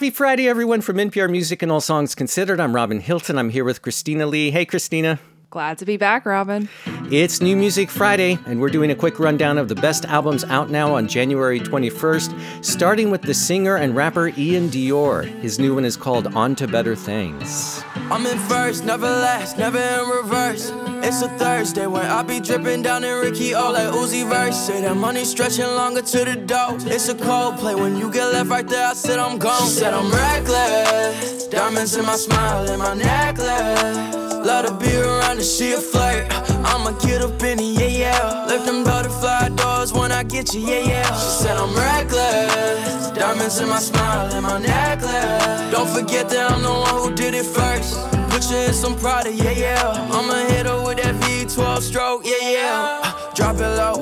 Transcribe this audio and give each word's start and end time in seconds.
Happy 0.00 0.08
Friday, 0.08 0.48
everyone, 0.48 0.80
from 0.80 0.96
NPR 0.96 1.30
Music 1.30 1.60
and 1.60 1.70
All 1.70 1.82
Songs 1.82 2.14
Considered. 2.14 2.58
I'm 2.58 2.74
Robin 2.74 3.00
Hilton. 3.00 3.36
I'm 3.36 3.50
here 3.50 3.64
with 3.64 3.82
Christina 3.82 4.26
Lee. 4.26 4.50
Hey, 4.50 4.64
Christina. 4.64 5.20
Glad 5.50 5.76
to 5.76 5.84
be 5.84 5.98
back, 5.98 6.24
Robin. 6.24 6.70
It's 7.10 7.42
New 7.42 7.54
Music 7.54 7.90
Friday, 7.90 8.38
and 8.46 8.62
we're 8.62 8.70
doing 8.70 8.90
a 8.90 8.94
quick 8.94 9.20
rundown 9.20 9.58
of 9.58 9.68
the 9.68 9.74
best 9.74 10.06
albums 10.06 10.42
out 10.44 10.70
now 10.70 10.94
on 10.94 11.06
January 11.06 11.60
21st, 11.60 12.64
starting 12.64 13.10
with 13.10 13.20
the 13.20 13.34
singer 13.34 13.76
and 13.76 13.94
rapper 13.94 14.28
Ian 14.38 14.70
Dior. 14.70 15.26
His 15.42 15.58
new 15.58 15.74
one 15.74 15.84
is 15.84 15.98
called 15.98 16.28
On 16.28 16.54
to 16.54 16.66
Better 16.66 16.96
Things. 16.96 17.84
I'm 18.10 18.26
in 18.26 18.38
first, 18.38 18.84
never 18.84 19.06
last, 19.06 19.56
never 19.56 19.78
in 19.78 20.08
reverse. 20.08 20.72
It's 21.04 21.22
a 21.22 21.28
Thursday 21.38 21.86
when 21.86 22.04
I 22.06 22.22
be 22.24 22.40
dripping 22.40 22.82
down 22.82 23.04
in 23.04 23.20
Ricky 23.20 23.54
O 23.54 23.70
like 23.70 23.94
Uzi 23.94 24.28
Vert. 24.28 24.52
Say 24.52 24.80
that 24.80 24.96
money 24.96 25.24
stretching 25.24 25.64
longer 25.64 26.02
to 26.02 26.24
the 26.24 26.34
dough. 26.34 26.76
It's 26.80 27.08
a 27.08 27.14
cold 27.14 27.58
play 27.58 27.76
when 27.76 27.96
you 27.96 28.10
get 28.10 28.26
left 28.32 28.50
right 28.50 28.66
there. 28.66 28.88
I 28.88 28.94
said 28.94 29.20
I'm 29.20 29.38
gone. 29.38 29.62
She 29.62 29.68
said 29.68 29.94
I'm 29.94 30.10
reckless. 30.10 31.46
Diamonds 31.46 31.96
in 31.96 32.04
my 32.04 32.16
smile 32.16 32.68
and 32.68 32.82
my 32.82 32.94
necklace. 32.94 34.14
Love 34.44 34.66
to 34.66 34.74
be 34.74 34.96
around 34.96 35.38
and 35.38 35.46
she 35.46 35.72
a 35.72 35.78
flirt. 35.78 36.26
I'ma 36.64 36.92
get 36.98 37.22
up 37.22 37.42
in 37.42 37.58
it, 37.60 37.80
yeah, 37.80 37.86
yeah. 37.86 38.44
Lift 38.46 38.66
them 38.66 38.84
butterfly 38.84 39.50
doors 39.50 39.92
when 39.92 40.10
I 40.12 40.24
get 40.24 40.52
you, 40.52 40.60
yeah, 40.62 40.80
yeah. 40.80 41.14
She 41.14 41.44
said 41.44 41.56
I'm 41.56 41.74
reckless. 41.74 43.10
Diamonds 43.10 43.60
in 43.60 43.68
my 43.68 43.78
smile 43.78 44.32
and 44.34 44.42
my 44.42 44.58
necklace. 44.58 45.72
Don't 45.72 45.88
forget 45.88 46.28
that 46.30 46.50
I'm 46.50 46.62
the 46.62 46.70
one 46.70 47.10
who 47.10 47.14
did 47.14 47.34
it 47.34 47.44
first. 47.44 48.09
You 48.32 48.56
in 48.56 48.72
some 48.72 48.96
Prada, 48.96 49.32
yeah, 49.32 49.50
yeah. 49.50 50.08
I'ma 50.12 50.34
hit 50.48 50.66
her 50.66 50.82
with 50.84 50.98
that 51.02 51.14
V12 51.16 51.80
stroke, 51.82 52.22
yeah, 52.24 52.50
yeah. 52.50 53.30
Drop 53.34 53.56
it 53.56 53.60
low, 53.62 53.99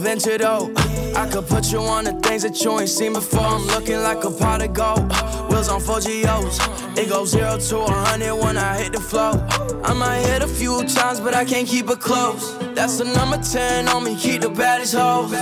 adventure 0.00 0.38
though. 0.38 0.72
I 1.14 1.28
could 1.30 1.46
put 1.46 1.70
you 1.70 1.80
on 1.80 2.04
the 2.04 2.12
things 2.12 2.42
that 2.42 2.58
you 2.64 2.78
ain't 2.80 2.88
seen 2.88 3.12
before. 3.12 3.40
I'm 3.40 3.66
looking 3.66 4.00
like 4.00 4.24
a 4.24 4.30
pot 4.30 4.62
of 4.62 4.72
gold. 4.72 5.12
Wheels 5.50 5.68
on 5.68 5.80
4 5.80 6.00
GOs. 6.00 6.58
It 6.96 7.08
goes 7.10 7.30
zero 7.30 7.58
to 7.58 7.80
hundred 7.80 8.34
when 8.36 8.56
I 8.56 8.78
hit 8.78 8.92
the 8.92 9.00
flow. 9.00 9.32
I 9.84 9.92
might 9.92 10.20
hit 10.20 10.42
a 10.42 10.48
few 10.48 10.84
times, 10.84 11.20
but 11.20 11.34
I 11.34 11.44
can't 11.44 11.68
keep 11.68 11.90
it 11.90 12.00
close. 12.00 12.56
That's 12.74 12.96
the 12.96 13.04
number 13.04 13.36
10 13.36 13.88
on 13.88 14.04
me, 14.04 14.16
keep 14.16 14.40
the 14.40 14.48
baddest 14.48 14.94
hoes. 14.94 15.32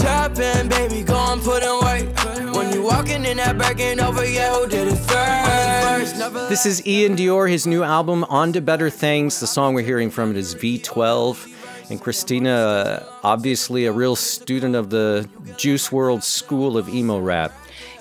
Tap 0.00 0.38
in, 0.38 0.68
baby, 0.68 1.04
go 1.04 1.16
and 1.32 1.40
put 1.40 1.62
in 1.62 1.74
work. 1.84 2.54
When 2.56 2.72
you 2.72 2.82
walking 2.82 3.24
in 3.24 3.36
that 3.36 3.78
end 3.78 4.00
over, 4.00 4.24
yeah, 4.26 4.54
who 4.54 4.66
did 4.66 4.88
it 4.88 4.96
first? 4.96 6.16
This 6.48 6.66
is 6.66 6.84
Ian 6.84 7.14
Dior, 7.14 7.48
his 7.48 7.66
new 7.66 7.84
album, 7.84 8.24
On 8.24 8.52
to 8.54 8.60
Better 8.60 8.90
Things. 8.90 9.38
The 9.38 9.46
song 9.46 9.74
we're 9.74 9.84
hearing 9.84 10.10
from 10.10 10.30
it 10.32 10.36
is 10.36 10.54
V12. 10.56 11.50
And 11.90 12.00
Christina, 12.00 12.50
uh, 12.50 13.04
obviously 13.22 13.86
a 13.86 13.92
real 13.92 14.16
student 14.16 14.74
of 14.74 14.90
the 14.90 15.28
Juice 15.56 15.88
WRLD 15.90 16.22
school 16.22 16.78
of 16.78 16.88
emo 16.88 17.18
rap. 17.18 17.52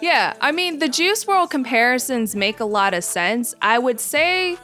Yeah, 0.02 0.34
I 0.42 0.52
mean, 0.52 0.80
the 0.80 0.89
Juice 0.89 1.26
WRLD 1.26 1.50
comparisons 1.50 2.36
make 2.36 2.59
a 2.59 2.66
lot 2.66 2.94
of 2.94 3.04
sense. 3.04 3.56
I 3.61 3.80
would 3.80 4.00
say 4.00 4.58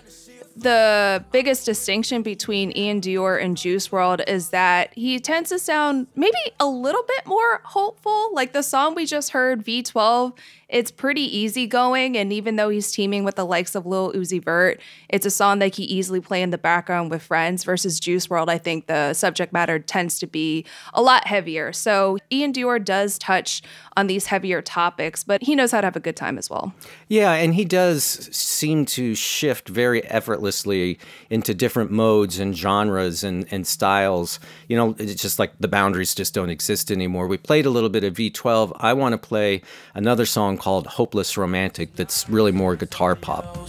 the 0.55 1.23
biggest 1.31 1.65
distinction 1.65 2.21
between 2.21 2.75
Ian 2.75 2.99
Dior 2.99 3.41
and 3.41 3.55
Juice 3.55 3.87
WRLD 3.87 4.27
is 4.27 4.49
that 4.49 4.93
he 4.93 5.19
tends 5.19 5.49
to 5.49 5.59
sound 5.59 6.07
maybe 6.15 6.37
a 6.59 6.67
little 6.67 7.03
bit 7.03 7.25
more 7.25 7.61
hopeful. 7.63 8.29
Like 8.33 8.51
the 8.51 8.63
song 8.63 8.95
we 8.95 9.05
just 9.05 9.31
heard, 9.31 9.63
V12, 9.65 10.33
it's 10.69 10.91
pretty 10.91 11.21
easygoing. 11.21 12.17
And 12.17 12.31
even 12.31 12.55
though 12.55 12.69
he's 12.69 12.91
teaming 12.91 13.23
with 13.23 13.35
the 13.35 13.45
likes 13.45 13.75
of 13.75 13.85
Lil 13.85 14.13
Uzi 14.13 14.43
Vert, 14.43 14.79
it's 15.09 15.25
a 15.25 15.31
song 15.31 15.59
that 15.59 15.75
he 15.75 15.83
easily 15.83 16.21
play 16.21 16.41
in 16.41 16.51
the 16.51 16.57
background 16.57 17.09
with 17.09 17.23
friends 17.23 17.63
versus 17.63 17.99
Juice 17.99 18.27
WRLD, 18.27 18.49
I 18.49 18.57
think 18.57 18.85
the 18.85 19.13
subject 19.13 19.51
matter 19.51 19.79
tends 19.79 20.19
to 20.19 20.27
be 20.27 20.65
a 20.93 21.01
lot 21.01 21.25
heavier. 21.27 21.73
So 21.73 22.19
Ian 22.31 22.53
Dior 22.53 22.83
does 22.83 23.17
touch 23.17 23.61
on 23.97 24.07
these 24.07 24.27
heavier 24.27 24.61
topics, 24.61 25.23
but 25.23 25.41
he 25.41 25.55
knows 25.55 25.71
how 25.71 25.81
to 25.81 25.87
have 25.87 25.95
a 25.95 25.99
good 25.99 26.15
time 26.15 26.37
as 26.37 26.49
well. 26.49 26.73
Yeah, 27.07 27.33
and 27.33 27.55
he 27.55 27.65
does 27.65 28.03
seem 28.03 28.85
to 28.85 29.15
shift 29.15 29.67
very 29.67 30.05
effortlessly 30.05 30.99
into 31.29 31.53
different 31.53 31.91
modes 31.91 32.39
and 32.39 32.55
genres 32.55 33.23
and, 33.23 33.45
and 33.51 33.65
styles. 33.65 34.39
You 34.67 34.77
know, 34.77 34.95
it's 34.99 35.21
just 35.21 35.39
like 35.39 35.51
the 35.59 35.67
boundaries 35.67 36.13
just 36.13 36.33
don't 36.33 36.49
exist 36.49 36.91
anymore. 36.91 37.27
We 37.27 37.37
played 37.37 37.65
a 37.65 37.69
little 37.69 37.89
bit 37.89 38.03
of 38.03 38.13
V12. 38.13 38.71
I 38.77 38.93
want 38.93 39.13
to 39.13 39.17
play 39.17 39.61
another 39.95 40.25
song 40.25 40.58
called 40.59 40.85
Hopeless 40.85 41.37
Romantic 41.37 41.95
that's 41.95 42.29
really 42.29 42.51
more 42.51 42.75
guitar 42.75 43.15
pop. 43.15 43.67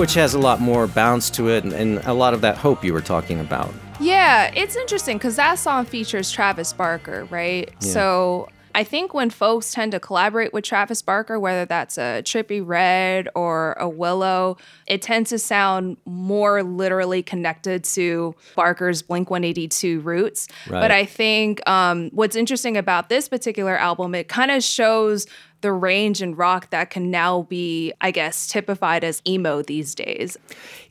Which 0.00 0.14
has 0.14 0.32
a 0.32 0.38
lot 0.38 0.62
more 0.62 0.86
bounce 0.86 1.28
to 1.30 1.50
it 1.50 1.62
and, 1.62 1.74
and 1.74 1.98
a 2.06 2.14
lot 2.14 2.32
of 2.32 2.40
that 2.40 2.56
hope 2.56 2.82
you 2.82 2.94
were 2.94 3.02
talking 3.02 3.38
about. 3.38 3.70
Yeah, 4.00 4.50
it's 4.56 4.74
interesting 4.74 5.18
because 5.18 5.36
that 5.36 5.58
song 5.58 5.84
features 5.84 6.30
Travis 6.30 6.72
Barker, 6.72 7.26
right? 7.30 7.68
Yeah. 7.82 7.92
So 7.92 8.48
I 8.74 8.82
think 8.84 9.12
when 9.12 9.30
folks 9.30 9.72
tend 9.72 9.92
to 9.92 10.00
collaborate 10.00 10.52
with 10.52 10.64
Travis 10.64 11.02
Barker, 11.02 11.38
whether 11.38 11.64
that's 11.64 11.98
a 11.98 12.22
Trippie 12.24 12.62
Redd 12.64 13.28
or 13.34 13.74
a 13.74 13.88
Willow, 13.88 14.56
it 14.86 15.02
tends 15.02 15.30
to 15.30 15.38
sound 15.38 15.96
more 16.06 16.62
literally 16.62 17.22
connected 17.22 17.84
to 17.84 18.34
Barker's 18.54 19.02
Blink 19.02 19.28
182 19.28 20.00
roots. 20.00 20.48
Right. 20.68 20.80
But 20.80 20.90
I 20.92 21.04
think 21.04 21.60
um, 21.68 22.10
what's 22.12 22.36
interesting 22.36 22.76
about 22.76 23.08
this 23.10 23.28
particular 23.28 23.76
album, 23.76 24.14
it 24.14 24.28
kind 24.28 24.50
of 24.50 24.62
shows 24.62 25.26
the 25.60 25.72
range 25.72 26.22
in 26.22 26.34
rock 26.34 26.70
that 26.70 26.90
can 26.90 27.10
now 27.10 27.42
be, 27.42 27.92
I 28.00 28.10
guess, 28.10 28.46
typified 28.46 29.04
as 29.04 29.22
emo 29.26 29.62
these 29.62 29.94
days. 29.94 30.36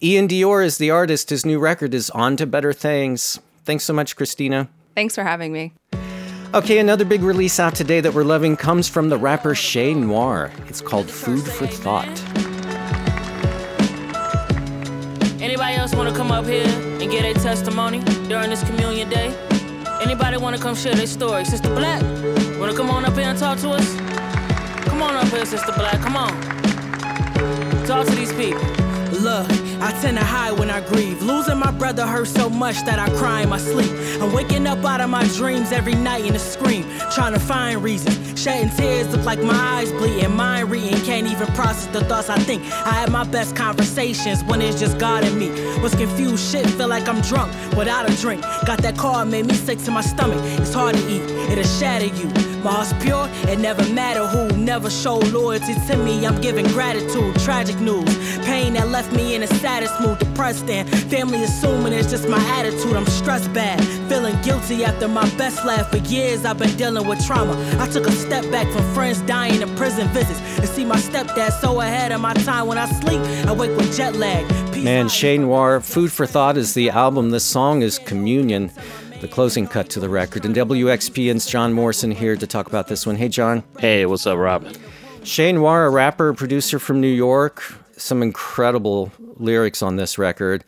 Ian 0.01 0.27
Dior 0.27 0.63
is 0.63 0.77
the 0.77 0.91
artist. 0.91 1.29
His 1.29 1.45
new 1.45 1.59
record 1.59 1.93
is 1.93 2.09
On 2.11 2.37
to 2.37 2.45
Better 2.45 2.73
Things. 2.73 3.39
Thanks 3.65 3.83
so 3.83 3.93
much, 3.93 4.15
Christina. 4.15 4.67
Thanks 4.95 5.15
for 5.15 5.23
having 5.23 5.53
me. 5.53 5.73
Okay, 6.53 6.79
another 6.79 7.05
big 7.05 7.21
release 7.21 7.59
out 7.59 7.75
today 7.75 8.01
that 8.01 8.13
we're 8.13 8.23
loving 8.23 8.57
comes 8.57 8.89
from 8.89 9.09
the 9.09 9.17
rapper 9.17 9.53
Che 9.53 9.93
Noir. 9.93 10.51
It's 10.67 10.81
called 10.81 11.09
Food 11.09 11.43
for 11.43 11.67
Thought. 11.67 12.07
Anybody 15.39 15.75
else 15.75 15.93
want 15.93 16.09
to 16.09 16.15
come 16.15 16.31
up 16.31 16.45
here 16.45 16.65
and 16.65 17.11
get 17.11 17.23
a 17.23 17.39
testimony 17.39 17.99
during 18.27 18.49
this 18.49 18.63
communion 18.63 19.09
day? 19.09 19.27
Anybody 20.01 20.37
want 20.37 20.55
to 20.55 20.61
come 20.61 20.75
share 20.75 20.95
their 20.95 21.07
story? 21.07 21.45
Sister 21.45 21.69
Black, 21.69 22.01
want 22.59 22.71
to 22.71 22.77
come 22.77 22.89
on 22.89 23.05
up 23.05 23.13
here 23.13 23.25
and 23.25 23.37
talk 23.37 23.59
to 23.59 23.69
us? 23.69 24.18
Come 24.99 25.15
on 25.15 25.25
up 25.25 25.31
here, 25.31 25.45
Sister 25.45 25.71
Black. 25.71 26.01
Come 26.01 26.17
on. 26.17 26.33
Talk 27.85 28.05
to 28.05 28.15
these 28.15 28.33
people. 28.33 28.59
Look, 29.21 29.49
I 29.79 29.97
tend 30.01 30.17
to 30.17 30.23
hide 30.25 30.59
when 30.59 30.69
I 30.69 30.81
grieve. 30.81 31.21
Losing 31.21 31.57
my 31.57 31.71
brother 31.71 32.05
hurts 32.05 32.31
so 32.31 32.49
much 32.49 32.83
that 32.83 32.99
I 32.99 33.09
cry 33.17 33.43
in 33.43 33.47
my 33.47 33.59
sleep. 33.59 33.89
I'm 34.21 34.33
waking 34.33 34.67
up 34.67 34.83
out 34.83 34.99
of 34.99 35.09
my 35.09 35.25
dreams 35.37 35.71
every 35.71 35.95
night 35.95 36.25
in 36.25 36.35
a 36.35 36.39
scream, 36.39 36.83
trying 37.15 37.31
to 37.31 37.39
find 37.39 37.81
reason. 37.81 38.35
Shedding 38.35 38.71
tears 38.71 39.07
look 39.15 39.23
like 39.23 39.41
my 39.41 39.55
eyes 39.55 39.89
bleeding, 39.93 40.35
mind 40.35 40.69
reading, 40.69 40.99
can't 41.05 41.27
even 41.27 41.47
process 41.55 41.85
the 41.93 42.03
thoughts 42.03 42.29
I 42.29 42.37
think. 42.39 42.61
I 42.85 42.91
have 42.91 43.09
my 43.09 43.23
best 43.23 43.55
conversations 43.55 44.43
when 44.43 44.61
it's 44.61 44.81
just 44.81 44.97
God 44.97 45.23
and 45.23 45.39
me. 45.39 45.47
Was 45.79 45.95
confused, 45.95 46.51
shit, 46.51 46.69
feel 46.71 46.89
like 46.89 47.07
I'm 47.07 47.21
drunk 47.21 47.53
without 47.77 48.09
a 48.09 48.13
drink. 48.17 48.41
Got 48.65 48.81
that 48.81 48.97
car, 48.97 49.25
made 49.25 49.45
me 49.45 49.53
sick 49.53 49.81
to 49.85 49.91
my 49.91 50.01
stomach. 50.01 50.39
It's 50.59 50.73
hard 50.73 50.95
to 50.95 51.09
eat, 51.09 51.21
it'll 51.49 51.63
shatter 51.63 52.07
you. 52.07 52.48
My 52.63 52.71
heart's 52.71 52.91
pure, 53.01 53.29
it 53.49 53.57
never 53.59 53.87
matter 53.93 54.27
who. 54.27 54.55
Never 54.57 54.89
show 54.89 55.17
loyalty 55.17 55.75
to 55.87 55.97
me, 55.97 56.25
I'm 56.25 56.41
giving 56.41 56.67
gratitude. 56.67 57.39
Tragic 57.39 57.79
news, 57.79 58.13
pain 58.39 58.73
that 58.73 58.89
left 58.89 59.13
me 59.13 59.33
in 59.33 59.43
a 59.43 59.47
saddest 59.47 59.99
mood, 60.01 60.19
depressed 60.19 60.69
and 60.69 60.89
family 61.09 61.41
assuming 61.43 61.93
it's 61.93 62.09
just 62.09 62.27
my 62.27 62.39
attitude. 62.57 62.97
I'm 62.97 63.05
stressed 63.05 63.53
bad, 63.53 63.81
feeling 64.09 64.39
guilty 64.41 64.83
after 64.83 65.07
my 65.07 65.29
best 65.37 65.65
laugh. 65.65 65.89
For 65.89 65.97
years 65.97 66.43
I've 66.43 66.57
been 66.57 66.75
dealing 66.75 67.07
with 67.07 67.25
trauma. 67.25 67.53
I 67.79 67.87
took 67.87 68.07
a 68.07 68.11
step 68.11 68.43
back 68.51 68.67
from 68.73 68.83
friends 68.93 69.21
dying 69.21 69.63
and 69.63 69.77
prison 69.77 70.07
visits. 70.09 70.41
And 70.59 70.67
see 70.67 70.83
my 70.83 70.97
stepdad 70.97 71.53
so 71.61 71.79
ahead 71.79 72.11
of 72.11 72.19
my 72.19 72.33
time 72.33 72.67
when 72.67 72.77
I 72.77 72.87
sleep, 72.99 73.21
I 73.47 73.53
wake 73.53 73.75
with 73.77 73.95
jet 73.95 74.15
lag. 74.15 74.45
Peace 74.73 74.83
Man, 74.83 75.07
Che 75.07 75.37
Noir, 75.37 75.79
Food 75.79 76.11
for 76.11 76.25
Thought 76.25 76.57
is 76.57 76.73
the 76.73 76.89
album. 76.89 77.29
This 77.29 77.45
song 77.45 77.83
is 77.83 77.97
Communion 77.99 78.69
the 79.21 79.27
closing 79.27 79.67
cut 79.67 79.89
to 79.89 79.99
the 79.99 80.09
record. 80.09 80.45
And 80.45 80.55
WXPN's 80.55 81.45
John 81.45 81.73
Morrison 81.73 82.11
here 82.11 82.35
to 82.35 82.47
talk 82.47 82.67
about 82.67 82.87
this 82.87 83.05
one. 83.05 83.15
Hey, 83.15 83.27
John. 83.29 83.63
Hey, 83.79 84.05
what's 84.05 84.25
up, 84.25 84.37
Robin? 84.37 84.73
Che 85.23 85.51
Noir, 85.51 85.85
a 85.85 85.89
rapper, 85.89 86.33
producer 86.33 86.79
from 86.79 87.01
New 87.01 87.07
York. 87.07 87.61
Some 87.97 88.23
incredible 88.23 89.11
lyrics 89.35 89.81
on 89.81 89.97
this 89.97 90.17
record. 90.17 90.63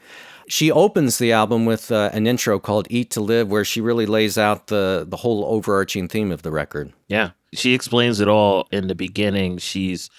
She 0.48 0.70
opens 0.70 1.18
the 1.18 1.32
album 1.32 1.66
with 1.66 1.92
uh, 1.94 2.10
an 2.12 2.28
intro 2.28 2.60
called 2.60 2.88
"Eat 2.90 3.10
to 3.12 3.22
Live," 3.22 3.48
where 3.48 3.64
she 3.64 3.80
really 3.80 4.06
lays 4.06 4.38
out 4.38 4.68
the 4.68 5.06
the 5.08 5.16
whole 5.16 5.46
overarching 5.46 6.10
theme 6.10 6.30
of 6.30 6.42
the 6.42 6.52
record. 6.52 6.92
Yeah, 7.08 7.30
She 7.54 7.74
explains 7.74 8.20
it 8.20 8.28
all 8.28 8.68
in 8.70 8.88
the 8.88 8.96
beginning. 8.96 9.60
She's 9.60 10.10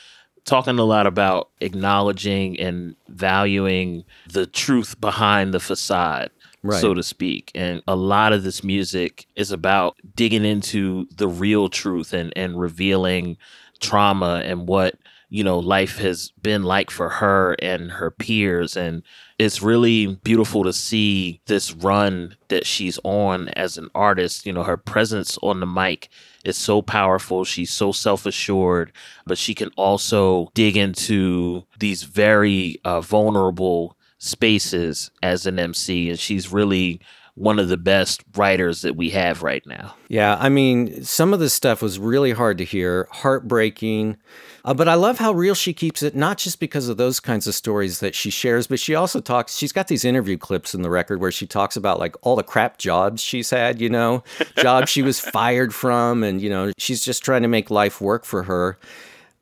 talking 0.47 0.79
a 0.79 0.85
lot 0.85 1.07
about 1.07 1.51
acknowledging 1.61 2.59
and 2.59 2.97
valuing 3.09 4.05
the 4.27 4.47
truth 4.47 4.99
behind 4.99 5.53
the 5.53 5.61
facade. 5.61 6.31
Right. 6.63 6.81
So 6.81 6.95
to 6.95 7.03
speak. 7.03 7.51
And 7.55 7.83
a 7.89 7.97
lot 7.97 8.33
of 8.33 8.45
this 8.45 8.63
music 8.63 9.27
is 9.35 9.51
about 9.51 9.97
digging 10.15 10.45
into 10.45 11.07
the 11.17 11.29
real 11.29 11.69
truth 11.69 12.13
and, 12.13 12.33
and 12.37 12.59
revealing 12.59 13.37
trauma 13.81 14.43
and 14.45 14.69
what, 14.69 14.95
you 15.29 15.43
know, 15.43 15.59
life 15.59 15.99
has 15.99 16.31
been 16.41 16.63
like 16.63 16.91
for 16.91 17.09
her 17.09 17.55
and 17.55 17.91
her 17.91 18.13
peers. 18.13 18.77
And 18.77 19.03
it's 19.39 19.61
really 19.61 20.15
beautiful 20.23 20.63
to 20.63 20.73
see 20.73 21.41
this 21.47 21.73
run 21.73 22.37
that 22.47 22.65
she's 22.65 22.99
on 23.03 23.49
as 23.51 23.77
an 23.77 23.89
artist. 23.93 24.47
You 24.47 24.53
know, 24.53 24.63
her 24.63 24.77
presence 24.77 25.37
on 25.43 25.59
the 25.59 25.67
mic 25.67 26.11
is 26.45 26.57
so 26.57 26.81
powerful. 26.81 27.45
She's 27.45 27.73
so 27.73 27.91
self 27.91 28.25
assured, 28.25 28.93
but 29.27 29.39
she 29.39 29.55
can 29.55 29.71
also 29.77 30.51
dig 30.55 30.77
into 30.77 31.65
these 31.81 32.05
very 32.05 32.77
uh, 32.85 33.01
vulnerable 33.01 33.97
spaces 34.23 35.11
as 35.21 35.47
an 35.47 35.59
MC. 35.59 36.09
And 36.09 36.19
she's 36.19 36.53
really 36.53 37.01
one 37.35 37.59
of 37.59 37.69
the 37.69 37.77
best 37.77 38.23
writers 38.37 38.83
that 38.83 38.95
we 38.95 39.11
have 39.11 39.43
right 39.43 39.67
now. 39.67 39.97
Yeah, 40.09 40.37
I 40.39 40.49
mean, 40.49 41.03
some 41.03 41.35
of 41.35 41.41
this 41.41 41.53
stuff 41.53 41.83
was 41.83 41.99
really 41.99 42.31
hard 42.31 42.59
to 42.59 42.65
hear, 42.65 43.09
heartbreaking. 43.11 44.19
Uh, 44.65 44.75
but 44.75 44.87
I 44.87 44.95
love 44.95 45.19
how 45.19 45.33
real 45.33 45.57
she 45.57 45.73
keeps 45.73 46.05
it, 46.05 46.15
not 46.15 46.39
just 46.39 46.61
because 46.61 46.89
of 46.89 46.99
those 46.99 47.19
kinds 47.19 47.49
of 47.49 47.55
stories 47.55 47.99
that 47.99 48.15
she 48.15 48.31
shares, 48.31 48.69
but 48.69 48.79
she 48.79 48.95
also 48.95 49.21
talks. 49.21 49.57
She's 49.57 49.73
got 49.73 49.89
these 49.89 50.05
interview 50.05 50.39
clips 50.39 50.73
in 50.73 50.83
the 50.83 50.91
record 50.91 51.21
where 51.21 51.33
she 51.33 51.49
talks 51.49 51.75
about 51.75 51.99
like 51.99 52.15
all 52.23 52.37
the 52.37 52.45
crap 52.45 52.79
jobs 52.79 53.21
she's 53.21 53.51
had, 53.51 53.81
you 53.81 53.91
know, 53.91 54.23
jobs 54.57 54.89
she 54.89 55.03
was 55.03 55.19
fired 55.19 55.75
from. 55.75 56.23
And, 56.23 56.41
you 56.41 56.49
know, 56.49 56.71
she's 56.79 57.03
just 57.03 57.25
trying 57.25 57.43
to 57.43 57.49
make 57.49 57.71
life 57.73 58.01
work 58.01 58.25
for 58.25 58.45
her. 58.45 58.79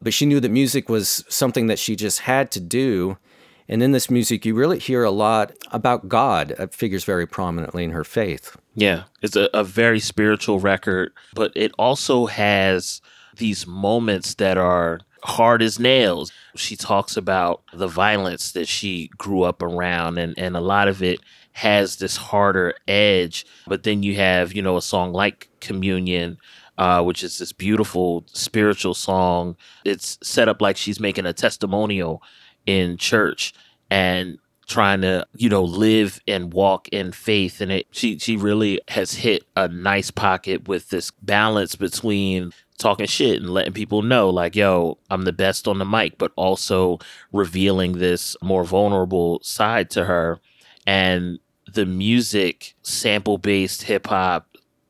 But 0.01 0.15
she 0.15 0.25
knew 0.25 0.41
that 0.41 0.49
music 0.49 0.89
was 0.89 1.23
something 1.29 1.67
that 1.67 1.79
she 1.79 1.97
just 1.97 2.21
had 2.21 2.51
to 2.53 2.61
do. 2.61 3.19
And 3.71 3.85
in 3.85 3.93
this 3.93 4.11
music, 4.11 4.45
you 4.45 4.57
really 4.57 4.81
hear 4.81 5.05
a 5.05 5.13
lot 5.13 5.53
about 5.71 6.09
God. 6.09 6.51
It 6.59 6.75
figures 6.75 7.05
very 7.05 7.25
prominently 7.25 7.85
in 7.85 7.93
her 7.93 8.03
faith. 8.03 8.57
Yeah, 8.75 9.05
it's 9.23 9.37
a, 9.37 9.49
a 9.55 9.63
very 9.63 10.01
spiritual 10.01 10.59
record, 10.59 11.13
but 11.35 11.53
it 11.55 11.71
also 11.79 12.27
has 12.27 13.01
these 13.37 13.69
moments 13.69 14.35
that 14.35 14.59
are 14.59 14.99
hard 15.23 15.63
as 15.63 15.79
nails. 15.79 16.33
She 16.57 16.75
talks 16.75 17.17
about 17.17 17.63
the 17.73 17.87
violence 17.87 18.51
that 18.53 18.67
she 18.67 19.09
grew 19.17 19.43
up 19.43 19.63
around, 19.63 20.19
and, 20.19 20.37
and 20.37 20.57
a 20.57 20.61
lot 20.61 20.89
of 20.89 21.01
it 21.01 21.21
has 21.53 21.97
this 21.97 22.17
harder 22.17 22.75
edge. 22.89 23.47
But 23.69 23.85
then 23.85 24.03
you 24.03 24.17
have, 24.17 24.53
you 24.53 24.63
know, 24.63 24.79
a 24.79 24.83
song 24.83 25.13
like 25.13 25.49
Communion, 25.61 26.39
uh, 26.77 27.05
which 27.05 27.23
is 27.23 27.39
this 27.39 27.53
beautiful 27.53 28.25
spiritual 28.27 28.95
song. 28.95 29.57
It's 29.85 30.19
set 30.25 30.49
up 30.49 30.61
like 30.61 30.77
she's 30.77 30.99
making 30.99 31.27
a 31.27 31.33
testimonial 31.33 32.21
in 32.67 32.97
church 32.97 33.55
and 33.91 34.39
trying 34.71 35.01
to 35.01 35.27
you 35.35 35.49
know 35.49 35.65
live 35.65 36.21
and 36.29 36.53
walk 36.55 36.89
in 36.89 37.13
faith. 37.13 37.61
And 37.61 37.73
it 37.73 37.87
she 37.91 38.19
she 38.19 38.37
really 38.37 38.81
has 38.89 39.15
hit 39.15 39.45
a 39.57 39.69
nice 39.69 40.11
pocket 40.11 40.69
with 40.69 40.91
this 40.91 41.11
balance 41.11 41.75
between 41.75 42.53
talking 42.79 43.07
shit 43.07 43.43
and 43.43 43.51
letting 43.51 43.75
people 43.75 44.01
know 44.01 44.31
like 44.31 44.57
yo 44.57 44.97
I'm 45.11 45.25
the 45.25 45.33
best 45.33 45.69
on 45.69 45.79
the 45.79 45.85
mic 45.85 46.17
but 46.17 46.33
also 46.35 46.99
revealing 47.31 47.93
this 47.99 48.37
more 48.43 48.65
vulnerable 48.65 49.41
side 49.43 49.91
to 49.91 50.05
her. 50.05 50.39
And 50.87 51.41
the 51.73 51.87
music 51.87 52.75
sample 52.83 53.39
based 53.39 53.83
hip 53.83 54.07
hop 54.07 54.47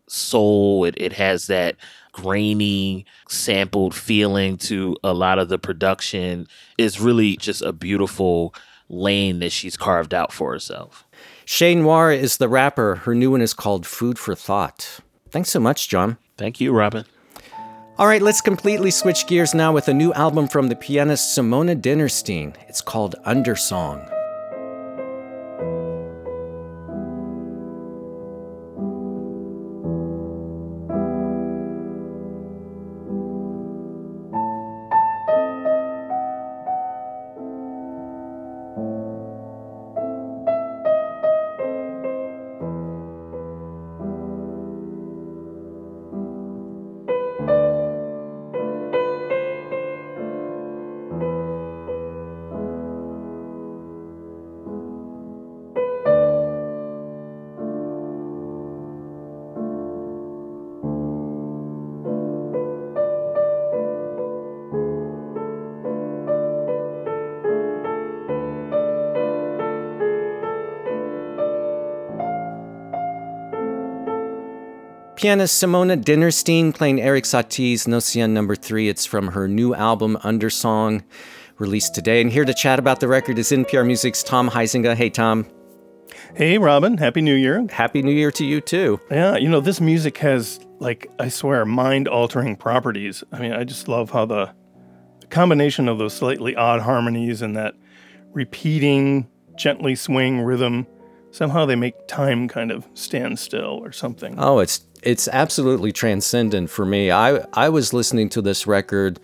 soul 0.06 0.84
it, 0.84 0.94
it 0.98 1.14
has 1.14 1.46
that 1.46 1.76
grainy 2.12 3.06
sampled 3.28 3.94
feeling 3.94 4.56
to 4.58 4.96
a 5.02 5.12
lot 5.12 5.38
of 5.38 5.48
the 5.48 5.58
production 5.58 6.46
is 6.78 7.00
really 7.00 7.36
just 7.36 7.62
a 7.62 7.72
beautiful 7.72 8.54
lane 8.88 9.38
that 9.38 9.52
she's 9.52 9.76
carved 9.76 10.12
out 10.12 10.32
for 10.32 10.52
herself. 10.52 11.06
Che 11.46 11.74
Noir 11.74 12.12
is 12.12 12.36
the 12.36 12.48
rapper. 12.48 12.96
Her 12.96 13.14
new 13.14 13.32
one 13.32 13.40
is 13.40 13.54
called 13.54 13.86
Food 13.86 14.18
for 14.18 14.34
Thought. 14.34 15.00
Thanks 15.30 15.50
so 15.50 15.60
much, 15.60 15.88
John. 15.88 16.18
Thank 16.36 16.60
you, 16.60 16.72
Robin. 16.72 17.04
All 17.98 18.06
right, 18.06 18.22
let's 18.22 18.40
completely 18.40 18.90
switch 18.90 19.26
gears 19.26 19.54
now 19.54 19.72
with 19.72 19.88
a 19.88 19.94
new 19.94 20.12
album 20.14 20.48
from 20.48 20.68
the 20.68 20.76
pianist 20.76 21.34
Simone 21.34 21.80
Dinnerstein. 21.82 22.56
It's 22.66 22.80
called 22.80 23.14
Undersong. 23.26 24.09
Pianist 75.20 75.58
Simone 75.58 76.02
Dinnerstein 76.02 76.74
playing 76.74 77.02
Eric 77.02 77.26
Satie's 77.26 77.84
Gnossienne 77.84 78.30
number 78.30 78.56
three. 78.56 78.88
It's 78.88 79.04
from 79.04 79.28
her 79.28 79.46
new 79.46 79.74
album, 79.74 80.16
Undersong, 80.22 81.02
released 81.58 81.94
today. 81.94 82.22
And 82.22 82.32
here 82.32 82.46
to 82.46 82.54
chat 82.54 82.78
about 82.78 83.00
the 83.00 83.08
record 83.08 83.38
is 83.38 83.50
NPR 83.50 83.86
Music's 83.86 84.22
Tom 84.22 84.48
Huizenga. 84.48 84.96
Hey, 84.96 85.10
Tom. 85.10 85.46
Hey, 86.34 86.56
Robin. 86.56 86.96
Happy 86.96 87.20
New 87.20 87.34
Year. 87.34 87.66
Happy 87.70 88.00
New 88.00 88.14
Year 88.14 88.30
to 88.30 88.46
you, 88.46 88.62
too. 88.62 88.98
Yeah, 89.10 89.36
you 89.36 89.50
know, 89.50 89.60
this 89.60 89.78
music 89.78 90.16
has, 90.16 90.58
like, 90.78 91.10
I 91.18 91.28
swear, 91.28 91.66
mind 91.66 92.08
altering 92.08 92.56
properties. 92.56 93.22
I 93.30 93.40
mean, 93.40 93.52
I 93.52 93.64
just 93.64 93.88
love 93.88 94.12
how 94.12 94.24
the 94.24 94.54
combination 95.28 95.86
of 95.86 95.98
those 95.98 96.14
slightly 96.14 96.56
odd 96.56 96.80
harmonies 96.80 97.42
and 97.42 97.54
that 97.58 97.74
repeating, 98.32 99.28
gently 99.54 99.96
swing 99.96 100.40
rhythm 100.40 100.86
somehow 101.30 101.64
they 101.64 101.76
make 101.76 101.94
time 102.08 102.48
kind 102.48 102.70
of 102.70 102.88
stand 102.94 103.38
still 103.38 103.80
or 103.82 103.92
something. 103.92 104.34
Oh, 104.38 104.58
it's 104.58 104.78
it's 105.02 105.28
absolutely 105.28 105.92
transcendent 105.92 106.70
for 106.70 106.84
me. 106.84 107.10
I 107.10 107.44
I 107.52 107.68
was 107.68 107.92
listening 107.92 108.28
to 108.30 108.42
this 108.42 108.66
record 108.66 109.20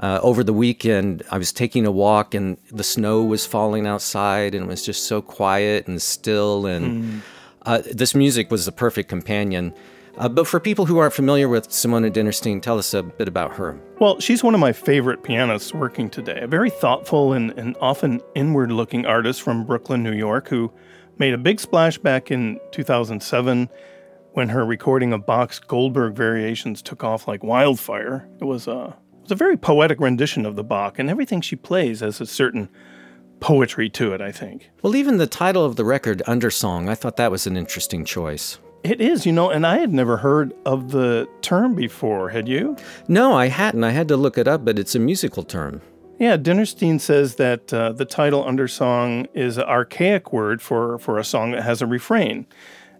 uh, 0.00 0.20
over 0.22 0.44
the 0.44 0.52
weekend. 0.52 1.22
I 1.30 1.38
was 1.38 1.52
taking 1.52 1.86
a 1.86 1.90
walk 1.90 2.34
and 2.34 2.56
the 2.70 2.84
snow 2.84 3.24
was 3.24 3.46
falling 3.46 3.86
outside 3.86 4.54
and 4.54 4.64
it 4.64 4.68
was 4.68 4.84
just 4.84 5.06
so 5.06 5.20
quiet 5.20 5.88
and 5.88 6.00
still. 6.00 6.66
And 6.66 7.04
mm. 7.04 7.20
uh, 7.66 7.82
this 7.92 8.14
music 8.14 8.50
was 8.50 8.64
the 8.66 8.72
perfect 8.72 9.08
companion. 9.08 9.74
Uh, 10.16 10.28
but 10.28 10.48
for 10.48 10.58
people 10.58 10.84
who 10.86 10.98
aren't 10.98 11.14
familiar 11.14 11.48
with 11.48 11.70
Simone 11.70 12.10
Dinnerstein, 12.10 12.60
tell 12.60 12.76
us 12.76 12.92
a 12.92 13.04
bit 13.04 13.28
about 13.28 13.54
her. 13.54 13.78
Well, 14.00 14.18
she's 14.18 14.42
one 14.42 14.52
of 14.52 14.58
my 14.58 14.72
favorite 14.72 15.22
pianists 15.22 15.72
working 15.72 16.10
today. 16.10 16.40
A 16.40 16.48
very 16.48 16.70
thoughtful 16.70 17.32
and, 17.32 17.52
and 17.52 17.76
often 17.80 18.20
inward 18.34 18.72
looking 18.72 19.06
artist 19.06 19.42
from 19.42 19.64
Brooklyn, 19.64 20.02
New 20.02 20.12
York, 20.12 20.48
who 20.48 20.72
made 21.18 21.34
a 21.34 21.38
big 21.38 21.60
splash 21.60 21.98
back 21.98 22.32
in 22.32 22.58
2007 22.72 23.68
when 24.32 24.50
her 24.50 24.64
recording 24.64 25.12
of 25.12 25.26
Bach's 25.26 25.58
Goldberg 25.58 26.14
variations 26.14 26.82
took 26.82 27.02
off 27.02 27.26
like 27.26 27.42
wildfire. 27.42 28.28
It 28.40 28.44
was 28.44 28.66
a, 28.66 28.96
it 29.12 29.22
was 29.22 29.32
a 29.32 29.36
very 29.36 29.56
poetic 29.56 30.00
rendition 30.00 30.46
of 30.46 30.56
the 30.56 30.64
Bach, 30.64 30.98
and 30.98 31.10
everything 31.10 31.40
she 31.40 31.56
plays 31.56 32.00
has 32.00 32.20
a 32.20 32.26
certain 32.26 32.68
poetry 33.40 33.88
to 33.90 34.12
it, 34.12 34.20
I 34.20 34.32
think. 34.32 34.70
Well, 34.82 34.96
even 34.96 35.18
the 35.18 35.26
title 35.26 35.64
of 35.64 35.76
the 35.76 35.84
record, 35.84 36.22
Undersong, 36.26 36.88
I 36.88 36.94
thought 36.94 37.16
that 37.16 37.30
was 37.30 37.46
an 37.46 37.56
interesting 37.56 38.04
choice. 38.04 38.58
It 38.84 39.00
is, 39.00 39.26
you 39.26 39.32
know, 39.32 39.50
and 39.50 39.66
I 39.66 39.78
had 39.78 39.92
never 39.92 40.16
heard 40.18 40.54
of 40.64 40.92
the 40.92 41.28
term 41.40 41.74
before. 41.74 42.30
Had 42.30 42.48
you? 42.48 42.76
No, 43.08 43.34
I 43.34 43.48
hadn't. 43.48 43.82
I 43.82 43.90
had 43.90 44.08
to 44.08 44.16
look 44.16 44.38
it 44.38 44.46
up, 44.46 44.64
but 44.64 44.78
it's 44.78 44.94
a 44.94 45.00
musical 45.00 45.42
term. 45.42 45.82
Yeah, 46.18 46.36
Dinnerstein 46.36 47.00
says 47.00 47.36
that 47.36 47.72
uh, 47.72 47.92
the 47.92 48.04
title 48.04 48.44
undersong 48.44 49.28
is 49.34 49.56
an 49.56 49.64
archaic 49.64 50.32
word 50.32 50.60
for, 50.60 50.98
for 50.98 51.18
a 51.18 51.24
song 51.24 51.52
that 51.52 51.62
has 51.62 51.80
a 51.80 51.86
refrain. 51.86 52.46